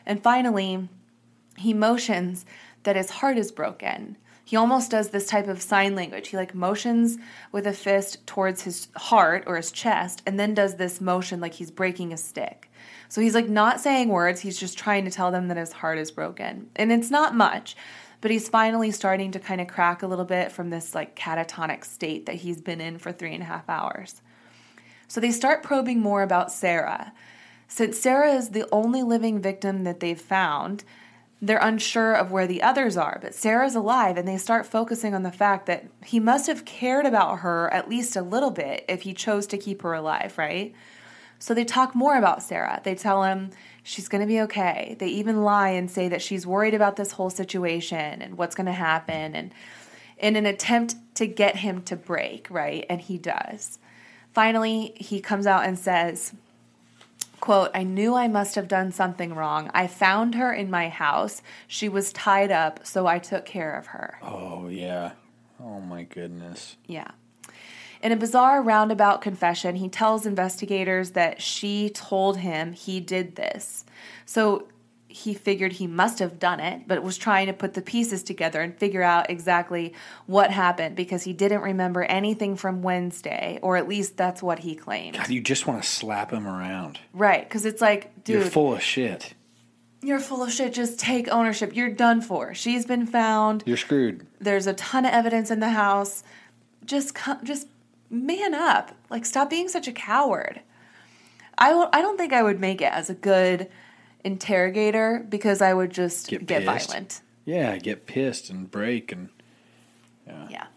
And 0.06 0.24
finally, 0.24 0.88
he 1.58 1.74
motions 1.74 2.46
that 2.84 2.96
his 2.96 3.10
heart 3.10 3.38
is 3.38 3.52
broken. 3.52 4.16
He 4.46 4.56
almost 4.56 4.92
does 4.92 5.10
this 5.10 5.28
type 5.28 5.50
of 5.50 5.62
sign 5.62 5.94
language. 5.94 6.30
He 6.30 6.38
like 6.38 6.56
motions 6.56 7.18
with 7.52 7.68
a 7.68 7.74
fist 7.74 8.26
towards 8.26 8.62
his 8.62 8.88
heart 8.96 9.44
or 9.46 9.58
his 9.58 9.74
chest 9.74 10.24
and 10.26 10.40
then 10.40 10.54
does 10.54 10.78
this 10.78 11.02
motion 11.02 11.42
like 11.42 11.56
he's 11.56 11.70
breaking 11.70 12.14
a 12.14 12.18
stick. 12.18 12.72
So 13.10 13.20
he's 13.20 13.36
like 13.36 13.50
not 13.50 13.82
saying 13.82 14.08
words, 14.08 14.40
he's 14.40 14.58
just 14.58 14.78
trying 14.78 15.04
to 15.04 15.12
tell 15.12 15.32
them 15.32 15.50
that 15.50 15.58
his 15.58 15.74
heart 15.74 15.98
is 15.98 16.12
broken. 16.12 16.70
And 16.78 16.94
it's 16.94 17.12
not 17.12 17.36
much, 17.36 17.76
but 18.22 18.32
he's 18.32 18.50
finally 18.50 18.92
starting 18.92 19.32
to 19.32 19.40
kind 19.40 19.62
of 19.62 19.68
crack 19.68 20.04
a 20.04 20.08
little 20.08 20.26
bit 20.26 20.52
from 20.52 20.70
this 20.70 20.94
like 20.94 21.16
catatonic 21.16 21.86
state 21.86 22.26
that 22.26 22.36
he's 22.36 22.62
been 22.62 22.82
in 22.82 22.98
for 22.98 23.12
three 23.12 23.34
and 23.34 23.44
a 23.44 23.48
half 23.48 23.70
hours. 23.70 24.22
So 25.08 25.20
they 25.20 25.32
start 25.32 25.64
probing 25.64 26.00
more 26.00 26.22
about 26.22 26.52
Sarah. 26.52 27.14
Since 27.68 28.00
Sarah 28.00 28.34
is 28.34 28.50
the 28.50 28.68
only 28.72 29.04
living 29.04 29.42
victim 29.42 29.84
that 29.84 30.00
they've 30.00 30.20
found, 30.20 30.84
they're 31.42 31.60
unsure 31.62 32.14
of 32.14 32.32
where 32.32 32.48
the 32.48 32.62
others 32.62 32.98
are, 32.98 33.18
but 33.22 33.34
Sarah's 33.34 33.76
alive, 33.76 34.18
and 34.18 34.28
they 34.28 34.38
start 34.38 34.66
focusing 34.66 35.16
on 35.16 35.24
the 35.24 35.32
fact 35.32 35.68
that 35.68 35.86
he 36.04 36.20
must 36.20 36.48
have 36.48 36.66
cared 36.66 37.06
about 37.06 37.40
her 37.40 37.72
at 37.74 37.90
least 37.90 38.16
a 38.16 38.22
little 38.22 38.52
bit 38.52 38.84
if 38.90 39.04
he 39.04 39.14
chose 39.14 39.48
to 39.48 39.58
keep 39.58 39.82
her 39.84 39.94
alive, 39.94 40.38
right? 40.38 40.76
So 41.40 41.54
they 41.54 41.64
talk 41.66 41.96
more 41.96 42.18
about 42.18 42.44
Sarah. 42.44 42.82
They 42.84 42.96
tell 42.96 43.24
him 43.24 43.52
she's 43.82 44.08
going 44.10 44.22
to 44.22 44.28
be 44.28 44.42
okay. 44.42 44.96
They 45.00 45.08
even 45.08 45.42
lie 45.44 45.70
and 45.70 45.90
say 45.90 46.10
that 46.10 46.22
she's 46.22 46.46
worried 46.46 46.74
about 46.74 46.98
this 46.98 47.14
whole 47.14 47.30
situation 47.30 48.22
and 48.22 48.38
what's 48.38 48.56
going 48.56 48.66
to 48.68 48.74
happen, 48.74 49.36
and 49.36 49.54
in 50.18 50.36
an 50.36 50.46
attempt 50.46 50.96
to 51.16 51.26
get 51.26 51.58
him 51.58 51.82
to 51.84 51.96
break, 51.96 52.48
right? 52.50 52.86
And 52.90 53.00
he 53.00 53.18
does. 53.18 53.80
Finally, 54.34 54.94
he 54.98 55.22
comes 55.22 55.48
out 55.48 55.66
and 55.66 55.80
says, 55.80 56.34
quote 57.40 57.72
i 57.74 57.84
knew 57.84 58.16
i 58.16 58.28
must 58.28 58.56
have 58.56 58.68
done 58.68 58.92
something 58.92 59.34
wrong 59.34 59.72
i 59.74 59.88
found 59.88 60.36
her 60.36 60.52
in 60.52 60.70
my 60.70 60.90
house 60.90 61.42
she 61.68 61.88
was 61.88 62.12
tied 62.12 62.52
up 62.52 62.86
so 62.86 63.08
i 63.08 63.18
took 63.18 63.46
care 63.46 63.78
of 63.78 63.88
her 63.88 64.20
Oh 64.22 64.68
yeah. 64.68 65.14
Oh 65.58 65.80
my 65.80 66.04
goodness. 66.04 66.76
yeah 66.86 67.12
in 68.02 68.12
a 68.12 68.16
bizarre 68.16 68.62
roundabout 68.62 69.22
confession 69.22 69.76
he 69.76 69.90
tells 69.90 70.26
investigators 70.26 71.12
that 71.12 71.42
she 71.42 71.90
told 71.90 72.38
him 72.38 72.74
he 72.74 73.00
did 73.00 73.36
this 73.36 73.86
so 74.26 74.68
he 75.12 75.34
figured 75.34 75.74
he 75.74 75.88
must 75.88 76.20
have 76.20 76.40
done 76.40 76.60
it 76.60 76.88
but 76.88 77.02
was 77.02 77.18
trying 77.18 77.48
to 77.48 77.54
put 77.54 77.74
the 77.74 77.82
pieces 77.82 78.22
together 78.24 78.62
and 78.62 78.78
figure 78.78 79.02
out 79.02 79.30
exactly 79.30 79.94
what 80.28 80.52
happened 80.52 80.96
because 80.96 81.24
he 81.24 81.34
didn't 81.34 81.62
remember 81.62 82.04
anything 82.04 82.56
from 82.56 82.82
wednesday 82.82 83.60
or 83.62 83.76
at 83.76 83.88
least 83.88 84.16
that's 84.18 84.42
what 84.42 84.60
he 84.60 84.76
claimed 84.76 85.18
God, 85.18 85.30
you 85.30 85.42
just 85.42 85.66
want 85.68 85.82
to 85.82 85.90
slap 85.90 86.32
him 86.32 86.48
around. 86.48 87.00
right 87.14 87.44
because 87.44 87.66
it's 87.66 87.82
like 87.82 88.24
dude 88.24 88.42
You're 88.42 88.52
full 88.52 88.74
of 88.74 88.82
shit. 88.82 89.34
You're 90.02 90.22
full 90.22 90.42
of 90.44 90.52
shit. 90.54 90.74
Just 90.74 90.98
take 90.98 91.28
ownership. 91.28 91.76
You're 91.76 91.90
done 91.90 92.22
for. 92.22 92.54
She's 92.54 92.86
been 92.86 93.06
found. 93.06 93.64
You're 93.66 93.76
screwed. 93.76 94.26
There's 94.40 94.66
a 94.66 94.74
ton 94.74 95.04
of 95.04 95.12
evidence 95.12 95.52
in 95.52 95.60
the 95.60 95.72
house. 95.72 96.24
Just 96.86 97.14
come, 97.14 97.44
just 97.44 97.68
man 98.10 98.54
up. 98.54 98.92
Like 99.10 99.26
stop 99.26 99.50
being 99.50 99.68
such 99.68 99.88
a 99.88 99.92
coward. 99.92 100.62
I 101.58 101.90
I 101.94 102.02
don't 102.02 102.18
think 102.18 102.34
I 102.34 102.44
would 102.44 102.60
make 102.60 102.82
it 102.82 102.92
as 102.92 103.10
a 103.10 103.14
good 103.16 103.70
interrogator 104.24 105.26
because 105.30 105.62
I 105.62 105.74
would 105.74 105.92
just 105.92 106.28
Get 106.28 106.46
get, 106.46 106.64
violent. 106.64 107.22
Yeah, 107.46 107.78
get 107.78 108.06
pissed 108.06 108.50
and 108.50 108.70
break 108.70 109.12
and 109.12 109.30
Yeah. 110.28 110.68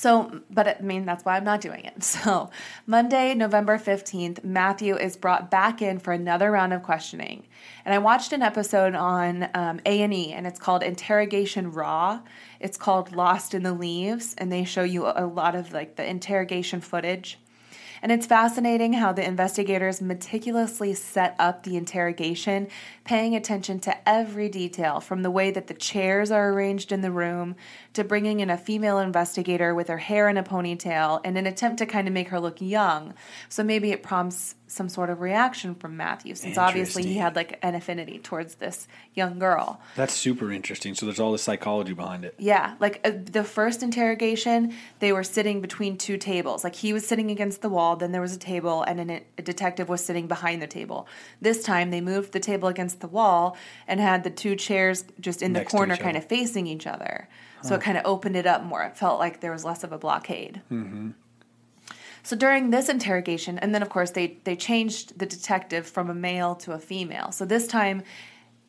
So, 0.00 0.40
but 0.48 0.66
I 0.66 0.80
mean, 0.80 1.04
that's 1.04 1.26
why 1.26 1.36
I'm 1.36 1.44
not 1.44 1.60
doing 1.60 1.84
it. 1.84 2.02
So, 2.02 2.48
Monday, 2.86 3.34
November 3.34 3.76
15th, 3.76 4.42
Matthew 4.42 4.96
is 4.96 5.18
brought 5.18 5.50
back 5.50 5.82
in 5.82 5.98
for 5.98 6.12
another 6.14 6.50
round 6.50 6.72
of 6.72 6.82
questioning. 6.82 7.46
And 7.84 7.92
I 7.92 7.98
watched 7.98 8.32
an 8.32 8.40
episode 8.40 8.94
on 8.94 9.50
um, 9.52 9.80
A&E, 9.84 10.32
and 10.32 10.46
it's 10.46 10.58
called 10.58 10.82
Interrogation 10.82 11.70
Raw. 11.72 12.20
It's 12.60 12.78
called 12.78 13.14
Lost 13.14 13.52
in 13.52 13.62
the 13.62 13.74
Leaves, 13.74 14.34
and 14.38 14.50
they 14.50 14.64
show 14.64 14.84
you 14.84 15.06
a 15.06 15.26
lot 15.26 15.54
of 15.54 15.74
like 15.74 15.96
the 15.96 16.08
interrogation 16.08 16.80
footage. 16.80 17.38
And 18.02 18.10
it's 18.10 18.26
fascinating 18.26 18.94
how 18.94 19.12
the 19.12 19.26
investigators 19.26 20.00
meticulously 20.00 20.94
set 20.94 21.36
up 21.38 21.62
the 21.62 21.76
interrogation, 21.76 22.68
paying 23.04 23.36
attention 23.36 23.78
to 23.80 24.08
every 24.08 24.48
detail 24.48 25.00
from 25.00 25.22
the 25.22 25.30
way 25.30 25.50
that 25.50 25.66
the 25.66 25.74
chairs 25.74 26.30
are 26.30 26.50
arranged 26.50 26.92
in 26.92 27.02
the 27.02 27.10
room 27.10 27.56
to 27.94 28.04
bringing 28.04 28.40
in 28.40 28.50
a 28.50 28.56
female 28.56 28.98
investigator 28.98 29.74
with 29.74 29.88
her 29.88 29.98
hair 29.98 30.28
in 30.28 30.36
a 30.36 30.42
ponytail 30.42 31.24
in 31.24 31.36
an 31.36 31.46
attempt 31.46 31.78
to 31.78 31.86
kind 31.86 32.06
of 32.06 32.14
make 32.14 32.28
her 32.28 32.38
look 32.38 32.60
young. 32.60 33.14
So 33.48 33.64
maybe 33.64 33.90
it 33.90 34.02
prompts 34.02 34.54
some 34.70 34.88
sort 34.88 35.10
of 35.10 35.20
reaction 35.20 35.74
from 35.74 35.96
Matthew, 35.96 36.36
since 36.36 36.56
obviously 36.56 37.02
he 37.02 37.16
had 37.16 37.34
like 37.34 37.58
an 37.60 37.74
affinity 37.74 38.20
towards 38.20 38.54
this 38.56 38.86
young 39.14 39.40
girl. 39.40 39.80
that's 39.96 40.14
super 40.14 40.52
interesting. 40.52 40.94
So 40.94 41.06
there's 41.06 41.18
all 41.18 41.32
this 41.32 41.42
psychology 41.42 41.92
behind 41.92 42.24
it. 42.24 42.36
Yeah, 42.38 42.76
like 42.78 43.00
uh, 43.04 43.10
the 43.12 43.42
first 43.42 43.82
interrogation, 43.82 44.72
they 45.00 45.12
were 45.12 45.24
sitting 45.24 45.60
between 45.60 45.98
two 45.98 46.16
tables. 46.16 46.62
Like 46.62 46.76
he 46.76 46.92
was 46.92 47.04
sitting 47.04 47.32
against 47.32 47.62
the 47.62 47.68
wall, 47.68 47.96
then 47.96 48.12
there 48.12 48.20
was 48.20 48.36
a 48.36 48.38
table, 48.38 48.84
and 48.84 49.00
then 49.00 49.22
a 49.36 49.42
detective 49.42 49.88
was 49.88 50.04
sitting 50.04 50.28
behind 50.28 50.62
the 50.62 50.68
table. 50.68 51.08
This 51.40 51.64
time, 51.64 51.90
they 51.90 52.00
moved 52.00 52.32
the 52.32 52.40
table 52.40 52.68
against 52.68 53.00
the 53.00 53.08
wall 53.08 53.56
and 53.88 53.98
had 53.98 54.22
the 54.22 54.30
two 54.30 54.54
chairs 54.54 55.04
just 55.18 55.42
in 55.42 55.52
the 55.52 55.60
Next 55.60 55.72
to 55.72 55.76
corner, 55.76 55.96
kind 55.96 56.16
of 56.16 56.24
facing 56.24 56.68
each 56.68 56.86
other. 56.86 57.28
So 57.62 57.74
it 57.74 57.80
kind 57.80 57.98
of 57.98 58.06
opened 58.06 58.36
it 58.36 58.46
up 58.46 58.62
more. 58.64 58.82
It 58.82 58.96
felt 58.96 59.18
like 59.18 59.40
there 59.40 59.52
was 59.52 59.64
less 59.64 59.84
of 59.84 59.92
a 59.92 59.98
blockade. 59.98 60.62
Mm-hmm. 60.70 61.10
So 62.22 62.36
during 62.36 62.70
this 62.70 62.88
interrogation, 62.88 63.58
and 63.58 63.74
then 63.74 63.82
of 63.82 63.88
course 63.88 64.10
they 64.10 64.38
they 64.44 64.56
changed 64.56 65.18
the 65.18 65.26
detective 65.26 65.86
from 65.86 66.10
a 66.10 66.14
male 66.14 66.54
to 66.56 66.72
a 66.72 66.78
female. 66.78 67.32
So 67.32 67.44
this 67.44 67.66
time 67.66 68.02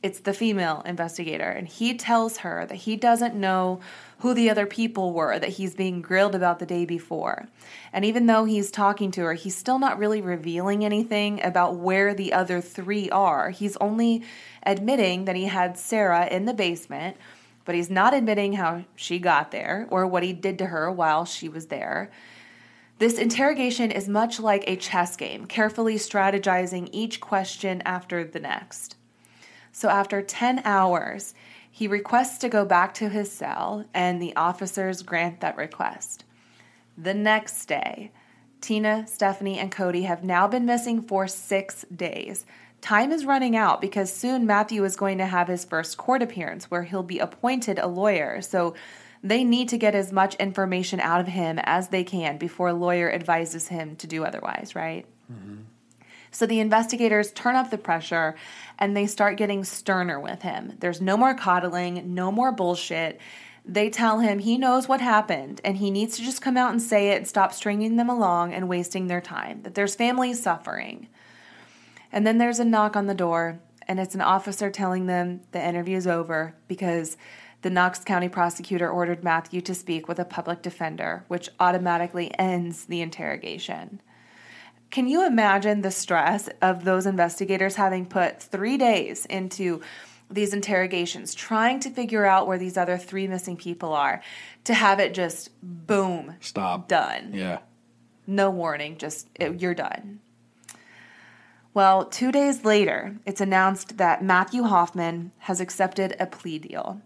it's 0.03 0.21
the 0.21 0.33
female 0.33 0.81
investigator 0.85 1.49
and 1.49 1.67
he 1.67 1.95
tells 1.95 2.37
her 2.37 2.65
that 2.65 2.75
he 2.75 2.95
doesn't 2.95 3.35
know 3.35 3.79
who 4.19 4.33
the 4.33 4.49
other 4.49 4.65
people 4.65 5.13
were 5.13 5.37
that 5.37 5.49
he's 5.49 5.75
being 5.75 6.01
grilled 6.01 6.33
about 6.33 6.59
the 6.59 6.65
day 6.65 6.85
before. 6.85 7.47
And 7.93 8.03
even 8.03 8.25
though 8.25 8.45
he's 8.45 8.71
talking 8.71 9.11
to 9.11 9.21
her, 9.21 9.33
he's 9.33 9.55
still 9.55 9.77
not 9.77 9.99
really 9.99 10.21
revealing 10.21 10.83
anything 10.83 11.43
about 11.43 11.75
where 11.75 12.13
the 12.13 12.33
other 12.33 12.61
3 12.61 13.09
are. 13.11 13.51
He's 13.51 13.77
only 13.77 14.23
admitting 14.63 15.25
that 15.25 15.35
he 15.35 15.45
had 15.45 15.77
Sarah 15.77 16.25
in 16.25 16.45
the 16.45 16.53
basement, 16.53 17.17
but 17.65 17.75
he's 17.75 17.89
not 17.89 18.13
admitting 18.13 18.53
how 18.53 18.85
she 18.95 19.19
got 19.19 19.51
there 19.51 19.87
or 19.89 20.07
what 20.07 20.23
he 20.23 20.33
did 20.33 20.57
to 20.59 20.67
her 20.67 20.91
while 20.91 21.25
she 21.25 21.49
was 21.49 21.67
there. 21.67 22.11
This 22.99 23.17
interrogation 23.17 23.89
is 23.91 24.07
much 24.07 24.39
like 24.39 24.63
a 24.67 24.75
chess 24.75 25.15
game, 25.15 25.45
carefully 25.45 25.95
strategizing 25.95 26.89
each 26.91 27.19
question 27.19 27.81
after 27.83 28.23
the 28.23 28.39
next. 28.39 28.95
So 29.71 29.89
after 29.89 30.21
10 30.21 30.61
hours, 30.65 31.33
he 31.71 31.87
requests 31.87 32.37
to 32.39 32.49
go 32.49 32.65
back 32.65 32.93
to 32.95 33.09
his 33.09 33.31
cell, 33.31 33.85
and 33.93 34.21
the 34.21 34.35
officers 34.35 35.01
grant 35.01 35.39
that 35.39 35.57
request. 35.57 36.25
The 36.97 37.13
next 37.13 37.65
day, 37.65 38.11
Tina, 38.59 39.07
Stephanie, 39.07 39.57
and 39.57 39.71
Kody 39.71 40.03
have 40.03 40.23
now 40.23 40.47
been 40.47 40.65
missing 40.65 41.01
for 41.01 41.27
six 41.27 41.83
days. 41.95 42.45
Time 42.81 43.11
is 43.11 43.25
running 43.25 43.55
out 43.55 43.79
because 43.79 44.11
soon 44.11 44.45
Matthew 44.47 44.83
is 44.83 44.95
going 44.95 45.19
to 45.19 45.25
have 45.25 45.47
his 45.47 45.63
first 45.63 45.97
court 45.97 46.21
appearance 46.21 46.71
where 46.71 46.83
he'll 46.83 47.03
be 47.03 47.19
appointed 47.19 47.77
a 47.77 47.87
lawyer. 47.87 48.41
So 48.41 48.73
they 49.23 49.43
need 49.43 49.69
to 49.69 49.77
get 49.77 49.93
as 49.93 50.11
much 50.11 50.35
information 50.35 50.99
out 50.99 51.21
of 51.21 51.27
him 51.27 51.59
as 51.59 51.89
they 51.89 52.03
can 52.03 52.37
before 52.37 52.69
a 52.69 52.73
lawyer 52.73 53.11
advises 53.11 53.67
him 53.67 53.95
to 53.97 54.07
do 54.07 54.25
otherwise, 54.25 54.75
right? 54.75 55.05
Mm-hmm. 55.31 55.57
So 56.31 56.45
the 56.45 56.59
investigators 56.59 57.31
turn 57.31 57.55
up 57.55 57.69
the 57.69 57.77
pressure 57.77 58.35
and 58.79 58.95
they 58.95 59.05
start 59.05 59.37
getting 59.37 59.63
sterner 59.63 60.19
with 60.19 60.41
him. 60.41 60.77
There's 60.79 61.01
no 61.01 61.17
more 61.17 61.35
coddling, 61.35 62.15
no 62.15 62.31
more 62.31 62.51
bullshit. 62.51 63.19
They 63.63 63.91
tell 63.91 64.19
him 64.19 64.39
he 64.39 64.57
knows 64.57 64.87
what 64.87 65.01
happened 65.01 65.61
and 65.63 65.77
he 65.77 65.91
needs 65.91 66.15
to 66.17 66.23
just 66.23 66.41
come 66.41 66.57
out 66.57 66.71
and 66.71 66.81
say 66.81 67.09
it 67.09 67.17
and 67.17 67.27
stop 67.27 67.53
stringing 67.53 67.97
them 67.97 68.09
along 68.09 68.53
and 68.53 68.67
wasting 68.67 69.05
their 69.05 69.21
time, 69.21 69.61
that 69.63 69.75
there's 69.75 69.93
families 69.93 70.41
suffering. 70.41 71.07
And 72.11 72.27
then 72.27 72.37
there's 72.37 72.59
a 72.59 72.65
knock 72.65 72.95
on 72.95 73.07
the 73.07 73.13
door, 73.13 73.59
and 73.87 73.99
it's 73.99 74.15
an 74.15 74.21
officer 74.21 74.69
telling 74.69 75.05
them 75.05 75.41
the 75.51 75.65
interview 75.65 75.97
is 75.97 76.07
over 76.07 76.55
because 76.67 77.17
the 77.61 77.69
Knox 77.69 77.99
County 77.99 78.27
prosecutor 78.27 78.89
ordered 78.89 79.23
Matthew 79.23 79.61
to 79.61 79.75
speak 79.75 80.07
with 80.07 80.19
a 80.19 80.25
public 80.25 80.61
defender, 80.61 81.25
which 81.27 81.49
automatically 81.59 82.37
ends 82.39 82.85
the 82.85 83.01
interrogation. 83.01 84.01
Can 84.89 85.07
you 85.07 85.25
imagine 85.25 85.81
the 85.81 85.91
stress 85.91 86.49
of 86.61 86.83
those 86.83 87.05
investigators 87.05 87.75
having 87.75 88.05
put 88.05 88.41
three 88.41 88.77
days 88.77 89.25
into 89.27 89.81
these 90.29 90.53
interrogations, 90.53 91.33
trying 91.33 91.79
to 91.81 91.89
figure 91.89 92.25
out 92.25 92.47
where 92.47 92.57
these 92.57 92.77
other 92.77 92.97
three 92.97 93.27
missing 93.27 93.57
people 93.57 93.93
are, 93.93 94.21
to 94.63 94.73
have 94.73 94.99
it 94.99 95.13
just 95.13 95.49
boom, 95.61 96.35
stop, 96.39 96.87
done. 96.87 97.31
Yeah. 97.33 97.59
No 98.27 98.49
warning, 98.49 98.97
just 98.97 99.27
it, 99.35 99.61
you're 99.61 99.75
done. 99.75 100.19
Well, 101.73 102.03
two 102.03 102.33
days 102.33 102.65
later, 102.65 103.15
it's 103.25 103.39
announced 103.39 103.97
that 103.97 104.21
Matthew 104.21 104.63
Hoffman 104.63 105.31
has 105.39 105.61
accepted 105.61 106.17
a 106.19 106.25
plea 106.25 106.59
deal. 106.59 107.01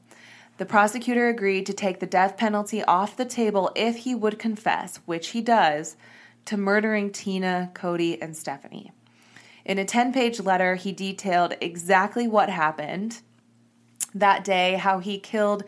The 0.58 0.66
prosecutor 0.66 1.28
agreed 1.28 1.68
to 1.68 1.74
take 1.74 2.00
the 2.00 2.08
death 2.08 2.36
penalty 2.36 2.84
off 2.84 3.16
the 3.16 3.26
table 3.26 3.72
if 3.76 3.98
he 3.98 4.16
would 4.16 4.40
confess, 4.40 5.02
which 5.06 5.30
he 5.30 5.42
does, 5.42 5.98
to 6.46 6.58
murdering 6.58 7.12
Tina, 7.12 7.70
Kody, 7.76 8.18
and 8.20 8.36
Stephanie. 8.36 8.92
In 9.66 9.78
a 9.78 9.86
10 9.86 10.12
page 10.12 10.40
letter, 10.40 10.74
he 10.74 10.92
detailed 10.92 11.56
exactly 11.62 12.28
what 12.28 12.50
happened 12.50 13.22
that 14.16 14.44
day, 14.44 14.76
how 14.76 14.98
he 14.98 15.20
killed 15.20 15.64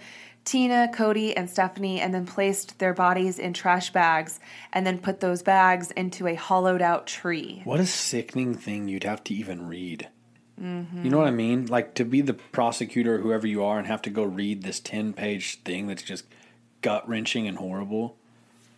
Tina, 0.47 0.89
Kody, 0.93 1.33
and 1.35 1.49
Stephanie, 1.49 1.99
and 1.99 2.13
then 2.13 2.25
placed 2.25 2.79
their 2.79 2.93
bodies 2.93 3.37
in 3.37 3.51
trash 3.51 3.91
bags 3.91 4.39
and 4.71 4.87
then 4.87 4.97
put 4.97 5.19
those 5.19 5.43
bags 5.43 5.91
into 5.91 6.25
a 6.25 6.35
hollowed 6.35 6.81
out 6.81 7.05
tree. 7.05 7.61
What 7.65 7.81
a 7.81 7.85
sickening 7.85 8.55
thing 8.55 8.87
you'd 8.87 9.03
have 9.03 9.21
to 9.25 9.33
even 9.33 9.67
read. 9.67 10.07
Mm-hmm. 10.57 11.03
You 11.03 11.11
know 11.11 11.17
what 11.17 11.27
I 11.27 11.31
mean? 11.31 11.65
Like 11.65 11.95
to 11.95 12.05
be 12.05 12.21
the 12.21 12.33
prosecutor, 12.33 13.17
whoever 13.17 13.45
you 13.45 13.61
are, 13.61 13.77
and 13.77 13.85
have 13.87 14.01
to 14.03 14.09
go 14.09 14.23
read 14.23 14.63
this 14.63 14.79
10 14.79 15.11
page 15.11 15.61
thing 15.63 15.87
that's 15.87 16.01
just 16.01 16.23
gut 16.81 17.07
wrenching 17.09 17.45
and 17.45 17.57
horrible. 17.57 18.15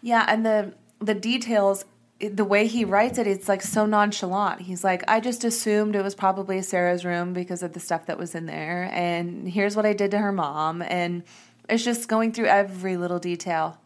Yeah, 0.01 0.25
and 0.27 0.43
the 0.43 0.73
the 0.99 1.13
details 1.13 1.85
the 2.19 2.43
way 2.43 2.67
he 2.67 2.83
writes 2.83 3.17
it, 3.17 3.27
it's 3.27 3.47
like 3.47 3.61
so 3.61 3.85
nonchalant. 3.85 4.61
He's 4.61 4.83
like, 4.83 5.03
I 5.07 5.19
just 5.19 5.43
assumed 5.45 5.95
it 5.95 6.03
was 6.03 6.15
probably 6.15 6.61
Sarah's 6.61 7.05
room 7.05 7.31
because 7.33 7.63
of 7.63 7.73
the 7.73 7.79
stuff 7.79 8.07
that 8.07 8.17
was 8.17 8.35
in 8.35 8.45
there. 8.45 8.89
And 8.91 9.47
here's 9.47 9.75
what 9.75 9.85
I 9.85 9.93
did 9.93 10.11
to 10.11 10.17
her 10.17 10.33
mom. 10.33 10.81
And 10.81 11.23
it's 11.69 11.83
just 11.83 12.07
going 12.07 12.31
through 12.31 12.47
every 12.47 12.97
little 12.97 13.19
detail. 13.19 13.79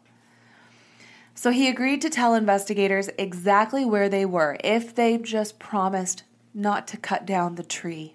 So 1.34 1.50
he 1.50 1.68
agreed 1.68 2.00
to 2.02 2.10
tell 2.10 2.34
investigators 2.34 3.10
exactly 3.18 3.84
where 3.84 4.08
they 4.08 4.24
were 4.24 4.56
if 4.62 4.94
they 4.94 5.18
just 5.18 5.58
promised 5.58 6.22
not 6.54 6.86
to 6.88 6.96
cut 6.96 7.26
down 7.26 7.56
the 7.56 7.64
tree. 7.64 8.14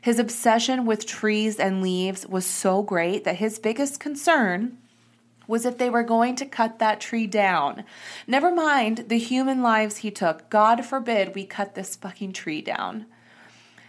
His 0.00 0.20
obsession 0.20 0.86
with 0.86 1.04
trees 1.04 1.58
and 1.58 1.82
leaves 1.82 2.26
was 2.26 2.46
so 2.46 2.82
great 2.82 3.24
that 3.24 3.36
his 3.36 3.58
biggest 3.58 3.98
concern 3.98 4.78
was 5.48 5.66
if 5.66 5.78
they 5.78 5.90
were 5.90 6.02
going 6.02 6.36
to 6.36 6.46
cut 6.46 6.78
that 6.78 7.00
tree 7.00 7.26
down. 7.26 7.84
Never 8.26 8.52
mind 8.52 9.06
the 9.08 9.18
human 9.18 9.62
lives 9.62 9.98
he 9.98 10.10
took. 10.10 10.48
God 10.48 10.84
forbid 10.84 11.34
we 11.34 11.44
cut 11.44 11.74
this 11.74 11.96
fucking 11.96 12.32
tree 12.32 12.62
down. 12.62 13.06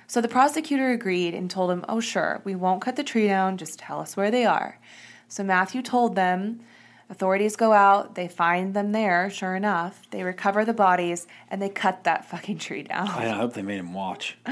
So 0.07 0.21
the 0.21 0.29
prosecutor 0.29 0.91
agreed 0.91 1.33
and 1.33 1.51
told 1.51 1.69
him, 1.69 1.83
Oh, 1.89 1.99
sure, 1.99 2.41
we 2.45 2.55
won't 2.55 2.81
cut 2.81 2.95
the 2.95 3.03
tree 3.03 3.27
down, 3.27 3.57
just 3.57 3.79
tell 3.79 3.99
us 3.99 4.15
where 4.15 4.31
they 4.31 4.45
are. 4.45 4.79
So 5.27 5.43
Matthew 5.43 5.81
told 5.81 6.15
them. 6.15 6.61
Authorities 7.09 7.55
go 7.55 7.71
out, 7.71 8.15
they 8.15 8.27
find 8.27 8.73
them 8.73 8.91
there, 8.91 9.29
sure 9.29 9.55
enough. 9.55 10.09
They 10.11 10.23
recover 10.23 10.65
the 10.65 10.73
bodies 10.73 11.25
and 11.49 11.61
they 11.61 11.69
cut 11.69 12.03
that 12.03 12.25
fucking 12.29 12.57
tree 12.57 12.83
down. 12.83 13.07
I 13.07 13.29
hope 13.29 13.53
they 13.53 13.61
made 13.61 13.79
him 13.79 13.93
watch. 13.93 14.37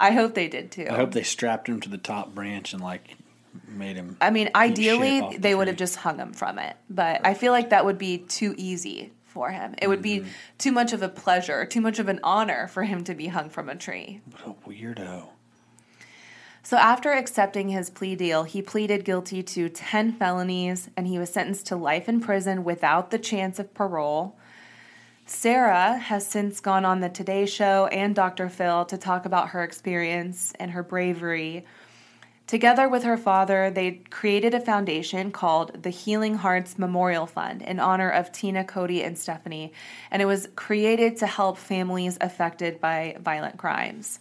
I 0.00 0.12
hope 0.12 0.34
they 0.34 0.48
did 0.48 0.70
too. 0.70 0.86
I 0.90 0.94
hope 0.94 1.12
they 1.12 1.22
strapped 1.22 1.68
him 1.68 1.80
to 1.80 1.88
the 1.90 1.98
top 1.98 2.34
branch 2.34 2.72
and 2.72 2.82
like 2.82 3.14
made 3.66 3.96
him. 3.96 4.16
I 4.22 4.30
mean, 4.30 4.48
ideally, 4.54 5.20
the 5.20 5.36
they 5.38 5.54
would 5.54 5.68
have 5.68 5.76
just 5.76 5.96
hung 5.96 6.16
him 6.16 6.32
from 6.32 6.58
it, 6.58 6.76
but 6.88 7.26
I 7.26 7.34
feel 7.34 7.52
like 7.52 7.70
that 7.70 7.84
would 7.84 7.98
be 7.98 8.18
too 8.18 8.54
easy 8.56 9.12
for 9.38 9.52
him. 9.52 9.72
It 9.80 9.86
would 9.86 10.02
be 10.02 10.18
mm-hmm. 10.18 10.28
too 10.58 10.72
much 10.72 10.92
of 10.92 11.00
a 11.00 11.08
pleasure, 11.08 11.64
too 11.64 11.80
much 11.80 12.00
of 12.00 12.08
an 12.08 12.18
honor 12.24 12.66
for 12.66 12.82
him 12.82 13.04
to 13.04 13.14
be 13.14 13.28
hung 13.28 13.50
from 13.50 13.68
a 13.68 13.76
tree. 13.76 14.20
What 14.32 14.44
a 14.44 14.68
weirdo. 14.68 15.28
So, 16.64 16.76
after 16.76 17.12
accepting 17.12 17.68
his 17.68 17.88
plea 17.88 18.16
deal, 18.16 18.42
he 18.42 18.62
pleaded 18.62 19.04
guilty 19.04 19.44
to 19.44 19.68
10 19.68 20.14
felonies 20.14 20.90
and 20.96 21.06
he 21.06 21.20
was 21.20 21.30
sentenced 21.30 21.66
to 21.66 21.76
life 21.76 22.08
in 22.08 22.20
prison 22.20 22.64
without 22.64 23.12
the 23.12 23.18
chance 23.18 23.60
of 23.60 23.72
parole. 23.74 24.36
Sarah 25.24 25.98
has 25.98 26.26
since 26.26 26.58
gone 26.58 26.84
on 26.84 26.98
the 26.98 27.08
Today 27.08 27.46
Show 27.46 27.86
and 27.86 28.16
Dr. 28.16 28.48
Phil 28.48 28.86
to 28.86 28.98
talk 28.98 29.24
about 29.24 29.50
her 29.50 29.62
experience 29.62 30.52
and 30.58 30.72
her 30.72 30.82
bravery 30.82 31.64
Together 32.48 32.88
with 32.88 33.02
her 33.02 33.18
father, 33.18 33.70
they 33.70 34.00
created 34.08 34.54
a 34.54 34.60
foundation 34.60 35.30
called 35.30 35.82
the 35.82 35.90
Healing 35.90 36.36
Hearts 36.36 36.78
Memorial 36.78 37.26
Fund 37.26 37.60
in 37.60 37.78
honor 37.78 38.08
of 38.08 38.32
Tina, 38.32 38.64
Kody, 38.64 39.06
and 39.06 39.18
Stephanie, 39.18 39.74
and 40.10 40.22
it 40.22 40.24
was 40.24 40.48
created 40.56 41.18
to 41.18 41.26
help 41.26 41.58
families 41.58 42.16
affected 42.22 42.80
by 42.80 43.18
violent 43.20 43.58
crimes. 43.58 44.18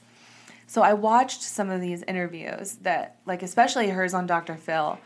So 0.67 0.81
I 0.81 0.91
watched 0.91 1.41
some 1.41 1.69
of 1.69 1.79
these 1.79 2.03
interviews 2.03 2.75
that, 2.81 3.15
like, 3.25 3.43
especially 3.43 3.87
hers 3.87 4.13
on 4.13 4.27
Dr. 4.27 4.57
Phil. 4.57 4.99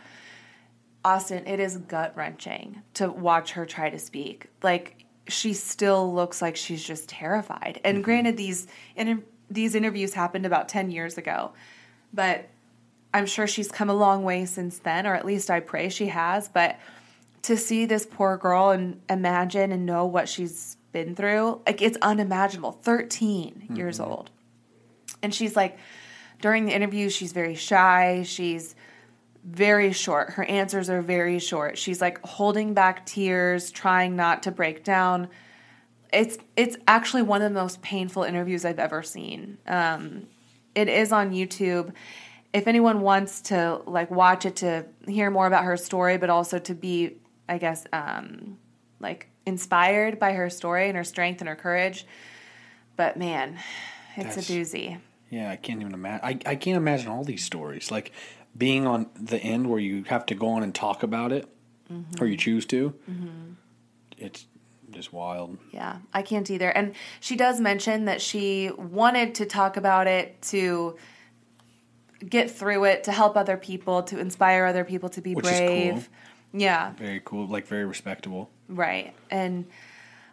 Austin, 1.05 1.45
it 1.45 1.59
is 1.59 1.77
gut 1.77 2.13
wrenching 2.15 2.81
to 2.95 3.11
watch 3.11 3.51
her 3.51 3.67
try 3.67 3.91
to 3.91 3.99
speak. 3.99 4.47
Like, 4.63 5.05
she 5.27 5.53
still 5.53 6.11
looks 6.11 6.41
like 6.41 6.55
she's 6.55 6.83
just 6.83 7.07
terrified. 7.07 7.79
And 7.83 7.97
mm-hmm. 7.97 8.03
granted, 8.03 8.37
these 8.37 8.65
inter- 8.95 9.23
these 9.47 9.75
interviews 9.75 10.15
happened 10.15 10.47
about 10.47 10.69
ten 10.69 10.89
years 10.89 11.19
ago, 11.19 11.51
but 12.11 12.49
I'm 13.13 13.25
sure 13.25 13.47
she's 13.47 13.71
come 13.71 13.89
a 13.89 13.93
long 13.93 14.23
way 14.23 14.45
since 14.45 14.79
then, 14.79 15.05
or 15.05 15.15
at 15.15 15.25
least 15.25 15.49
I 15.49 15.59
pray 15.59 15.89
she 15.89 16.07
has. 16.07 16.47
But 16.47 16.79
to 17.43 17.57
see 17.57 17.85
this 17.85 18.05
poor 18.05 18.37
girl 18.37 18.69
and 18.69 19.01
imagine 19.09 19.71
and 19.71 19.85
know 19.85 20.05
what 20.05 20.29
she's 20.29 20.77
been 20.91 21.15
through, 21.15 21.61
like 21.65 21.81
it's 21.81 21.97
unimaginable. 22.01 22.71
13 22.71 23.53
mm-hmm. 23.53 23.75
years 23.75 23.99
old. 23.99 24.29
And 25.21 25.33
she's 25.33 25.55
like, 25.55 25.77
during 26.41 26.65
the 26.65 26.73
interview, 26.73 27.09
she's 27.09 27.33
very 27.33 27.55
shy. 27.55 28.23
She's 28.23 28.75
very 29.43 29.91
short. 29.93 30.31
Her 30.31 30.43
answers 30.43 30.89
are 30.89 31.01
very 31.01 31.39
short. 31.39 31.77
She's 31.77 32.01
like 32.01 32.23
holding 32.25 32.73
back 32.73 33.05
tears, 33.05 33.71
trying 33.71 34.15
not 34.15 34.43
to 34.43 34.51
break 34.51 34.83
down. 34.83 35.29
It's 36.11 36.37
it's 36.55 36.77
actually 36.87 37.23
one 37.23 37.41
of 37.41 37.53
the 37.53 37.59
most 37.59 37.81
painful 37.81 38.23
interviews 38.23 38.65
I've 38.65 38.79
ever 38.79 39.01
seen. 39.01 39.57
Um, 39.65 40.27
it 40.75 40.87
is 40.87 41.11
on 41.11 41.31
YouTube, 41.31 41.93
if 42.53 42.67
anyone 42.67 43.01
wants 43.01 43.41
to 43.41 43.81
like 43.85 44.11
watch 44.11 44.45
it 44.45 44.57
to 44.57 44.85
hear 45.07 45.31
more 45.31 45.47
about 45.47 45.63
her 45.63 45.77
story, 45.77 46.17
but 46.17 46.29
also 46.29 46.59
to 46.59 46.73
be, 46.73 47.17
I 47.47 47.57
guess, 47.57 47.85
um, 47.93 48.57
like 48.99 49.29
inspired 49.45 50.19
by 50.19 50.33
her 50.33 50.49
story 50.49 50.87
and 50.87 50.97
her 50.97 51.03
strength 51.03 51.41
and 51.41 51.47
her 51.47 51.55
courage. 51.55 52.05
But 52.95 53.17
man, 53.17 53.57
it's 54.15 54.35
That's, 54.35 54.49
a 54.49 54.53
doozy. 54.53 54.99
Yeah, 55.29 55.49
I 55.49 55.55
can't 55.55 55.79
even 55.81 55.93
imagine. 55.93 56.25
I, 56.25 56.51
I 56.51 56.55
can't 56.55 56.77
imagine 56.77 57.07
all 57.07 57.23
these 57.23 57.43
stories. 57.43 57.89
Like 57.89 58.11
being 58.57 58.85
on 58.85 59.09
the 59.19 59.37
end 59.37 59.69
where 59.69 59.79
you 59.79 60.03
have 60.05 60.25
to 60.27 60.35
go 60.35 60.49
on 60.49 60.63
and 60.63 60.75
talk 60.75 61.03
about 61.03 61.31
it, 61.31 61.47
mm-hmm. 61.91 62.21
or 62.21 62.27
you 62.27 62.35
choose 62.35 62.65
to. 62.67 62.93
Mm-hmm. 63.09 63.53
It's 64.17 64.45
just 64.91 65.13
wild. 65.13 65.57
Yeah, 65.71 65.99
I 66.13 66.21
can't 66.21 66.49
either. 66.51 66.69
And 66.69 66.93
she 67.21 67.37
does 67.37 67.61
mention 67.61 68.05
that 68.05 68.21
she 68.21 68.71
wanted 68.77 69.35
to 69.35 69.45
talk 69.45 69.77
about 69.77 70.07
it 70.07 70.41
to 70.43 70.97
get 72.27 72.51
through 72.51 72.85
it, 72.85 73.03
to 73.05 73.11
help 73.11 73.35
other 73.37 73.57
people, 73.57 74.03
to 74.03 74.19
inspire 74.19 74.65
other 74.65 74.83
people 74.83 75.09
to 75.09 75.21
be 75.21 75.35
Which 75.35 75.45
brave. 75.45 75.93
Cool. 75.93 76.61
Yeah. 76.61 76.91
Very 76.93 77.21
cool, 77.23 77.47
like 77.47 77.67
very 77.67 77.85
respectable. 77.85 78.49
Right. 78.67 79.13
And 79.29 79.65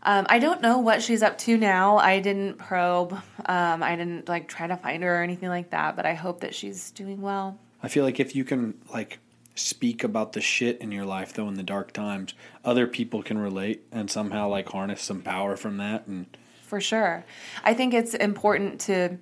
Um, 0.05 0.27
I 0.29 0.38
don't 0.38 0.62
know 0.62 0.79
what 0.79 1.03
she's 1.03 1.22
up 1.24 1.38
to 1.38 1.57
now. 1.57 1.98
I 1.98 2.20
didn't 2.20 2.57
probe. 2.57 3.12
Um, 3.46 3.83
I 3.83 3.96
didn't 3.96 4.29
like 4.29 4.46
try 4.46 4.66
to 4.68 4.77
find 4.77 5.03
her 5.03 5.20
or 5.20 5.22
anything 5.22 5.48
like 5.48 5.70
that. 5.70 5.96
But 5.96 6.07
I 6.07 6.14
hope 6.14 6.40
that 6.40 6.55
she's 6.55 6.92
doing 6.92 7.20
well. 7.20 7.59
I 7.83 7.88
feel 7.88 8.05
like 8.05 8.20
if 8.20 8.35
you 8.37 8.44
can 8.44 8.74
like 8.92 9.18
speak 9.57 10.05
about 10.05 10.35
the 10.35 10.40
shit 10.40 10.81
in 10.81 10.92
your 10.92 11.05
life 11.05 11.33
though 11.33 11.48
in 11.48 11.55
the 11.55 11.64
dark 11.64 11.92
times, 11.92 12.35
other 12.64 12.87
people 12.87 13.24
can 13.24 13.38
relate 13.38 13.83
and 13.90 14.09
somehow 14.09 14.48
like 14.48 14.68
harness 14.68 15.03
some 15.03 15.20
power 15.20 15.57
from 15.57 15.79
that 15.79 16.07
and 16.07 16.27
For 16.62 16.81
sure, 16.81 17.24
I 17.64 17.74
think 17.74 17.92
it's 17.92 18.14
important 18.14 18.81
to 18.83 19.18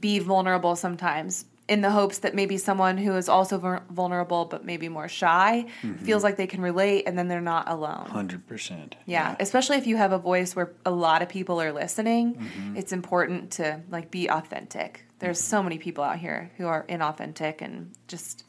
be 0.00 0.18
vulnerable 0.18 0.74
sometimes. 0.74 1.44
In 1.66 1.80
the 1.80 1.90
hopes 1.90 2.18
that 2.18 2.34
maybe 2.34 2.58
someone 2.58 2.98
who 2.98 3.16
is 3.16 3.28
also 3.28 3.56
vul- 3.56 3.82
vulnerable 3.90 4.44
but 4.44 4.66
maybe 4.66 4.90
more 4.90 5.08
shy 5.08 5.64
mm-hmm. 5.82 6.04
feels 6.04 6.22
like 6.22 6.36
they 6.36 6.46
can 6.46 6.60
relate 6.60 7.04
and 7.06 7.16
then 7.16 7.28
they're 7.28 7.40
not 7.40 7.70
alone. 7.70 8.06
100%. 8.10 8.92
Yeah, 9.06 9.34
especially 9.40 9.76
if 9.76 9.86
you 9.86 9.96
have 9.96 10.12
a 10.12 10.18
voice 10.18 10.54
where 10.54 10.74
a 10.84 10.90
lot 10.90 11.22
of 11.22 11.30
people 11.30 11.62
are 11.62 11.72
listening, 11.72 12.34
mm-hmm. 12.34 12.76
it's 12.76 12.92
important 12.92 13.52
to 13.52 13.80
like 13.90 14.10
be 14.10 14.28
authentic. 14.28 15.06
There's 15.20 15.38
mm-hmm. 15.38 15.50
so 15.50 15.62
many 15.62 15.78
people 15.78 16.04
out 16.04 16.18
here 16.18 16.50
who 16.58 16.66
are 16.66 16.84
inauthentic 16.86 17.62
and 17.62 17.92
just 18.08 18.44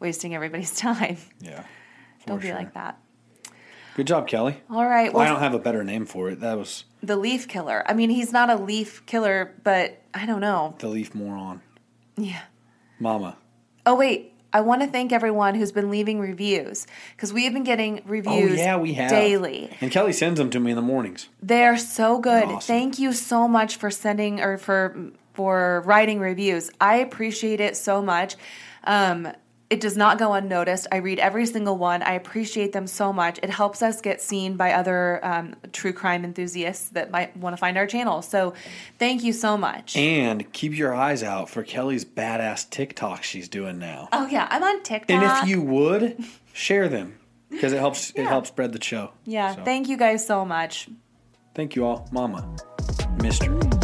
wasting 0.00 0.34
everybody's 0.34 0.74
time. 0.76 1.18
Yeah. 1.40 1.64
Don't 2.26 2.38
for 2.38 2.42
be 2.42 2.48
sure. 2.48 2.56
like 2.56 2.74
that. 2.74 2.98
Good 3.94 4.06
job, 4.08 4.26
Kelly. 4.26 4.60
All 4.68 4.86
right. 4.86 5.12
Well, 5.12 5.22
I 5.22 5.28
don't 5.28 5.38
have 5.38 5.54
a 5.54 5.58
better 5.58 5.84
name 5.84 6.04
for 6.04 6.28
it. 6.30 6.40
That 6.40 6.58
was 6.58 6.84
the 7.02 7.16
leaf 7.16 7.46
killer. 7.46 7.84
I 7.86 7.94
mean, 7.94 8.10
he's 8.10 8.32
not 8.32 8.50
a 8.50 8.56
leaf 8.56 9.06
killer, 9.06 9.54
but 9.62 10.02
I 10.12 10.26
don't 10.26 10.40
know. 10.40 10.74
the 10.78 10.88
leaf 10.88 11.14
moron. 11.14 11.60
Yeah. 12.16 12.40
Mama. 12.98 13.36
Oh 13.86 13.96
wait, 13.96 14.32
I 14.52 14.60
want 14.60 14.82
to 14.82 14.88
thank 14.88 15.12
everyone 15.12 15.56
who's 15.56 15.72
been 15.72 15.90
leaving 15.90 16.20
reviews 16.20 16.86
because 17.16 17.32
we 17.32 17.44
have 17.44 17.52
been 17.52 17.64
getting 17.64 18.02
reviews 18.06 18.52
oh 18.52 18.54
yeah, 18.54 18.76
we 18.76 18.94
have 18.94 19.10
daily. 19.10 19.76
And 19.80 19.90
Kelly 19.90 20.12
sends 20.12 20.38
them 20.38 20.48
to 20.50 20.60
me 20.60 20.70
in 20.70 20.76
the 20.76 20.82
mornings. 20.82 21.28
They're 21.42 21.76
so 21.76 22.20
good. 22.20 22.44
Awesome. 22.44 22.60
Thank 22.60 22.98
you 22.98 23.12
so 23.12 23.48
much 23.48 23.76
for 23.76 23.90
sending 23.90 24.40
or 24.40 24.56
for 24.56 24.96
for 25.34 25.82
writing 25.84 26.20
reviews. 26.20 26.70
I 26.80 26.96
appreciate 26.96 27.60
it 27.60 27.76
so 27.76 28.00
much. 28.00 28.36
Um, 28.84 29.28
it 29.74 29.80
does 29.80 29.96
not 29.96 30.18
go 30.18 30.32
unnoticed. 30.34 30.86
I 30.92 30.96
read 30.96 31.18
every 31.18 31.46
single 31.46 31.76
one. 31.76 32.00
I 32.02 32.12
appreciate 32.12 32.72
them 32.72 32.86
so 32.86 33.12
much. 33.12 33.38
It 33.42 33.50
helps 33.50 33.82
us 33.82 34.00
get 34.00 34.22
seen 34.22 34.56
by 34.56 34.72
other 34.72 35.18
um, 35.24 35.56
true 35.72 35.92
crime 35.92 36.24
enthusiasts 36.24 36.90
that 36.90 37.10
might 37.10 37.36
want 37.36 37.54
to 37.54 37.56
find 37.58 37.76
our 37.76 37.86
channel. 37.86 38.22
So, 38.22 38.54
thank 39.00 39.24
you 39.24 39.32
so 39.32 39.56
much. 39.56 39.96
And 39.96 40.50
keep 40.52 40.76
your 40.76 40.94
eyes 40.94 41.22
out 41.24 41.50
for 41.50 41.64
Kelly's 41.64 42.04
badass 42.04 42.70
TikTok 42.70 43.24
she's 43.24 43.48
doing 43.48 43.78
now. 43.78 44.08
oh 44.12 44.26
yeah, 44.28 44.46
I'm 44.50 44.62
on 44.62 44.82
TikTok. 44.84 45.10
And 45.10 45.24
if 45.24 45.48
you 45.48 45.60
would 45.60 46.22
share 46.52 46.88
them 46.88 47.18
because 47.50 47.72
it 47.72 47.78
helps 47.80 48.10
it 48.14 48.26
helps 48.26 48.48
spread 48.48 48.72
the 48.72 48.82
show. 48.82 49.10
yeah, 49.24 49.56
So, 49.56 49.64
thank 49.64 49.88
you 49.88 49.96
guys 49.96 50.24
so 50.24 50.44
much. 50.44 50.88
thank 51.54 51.74
you 51.74 51.84
all, 51.84 52.08
Mama, 52.12 52.48
Mister. 53.20 53.83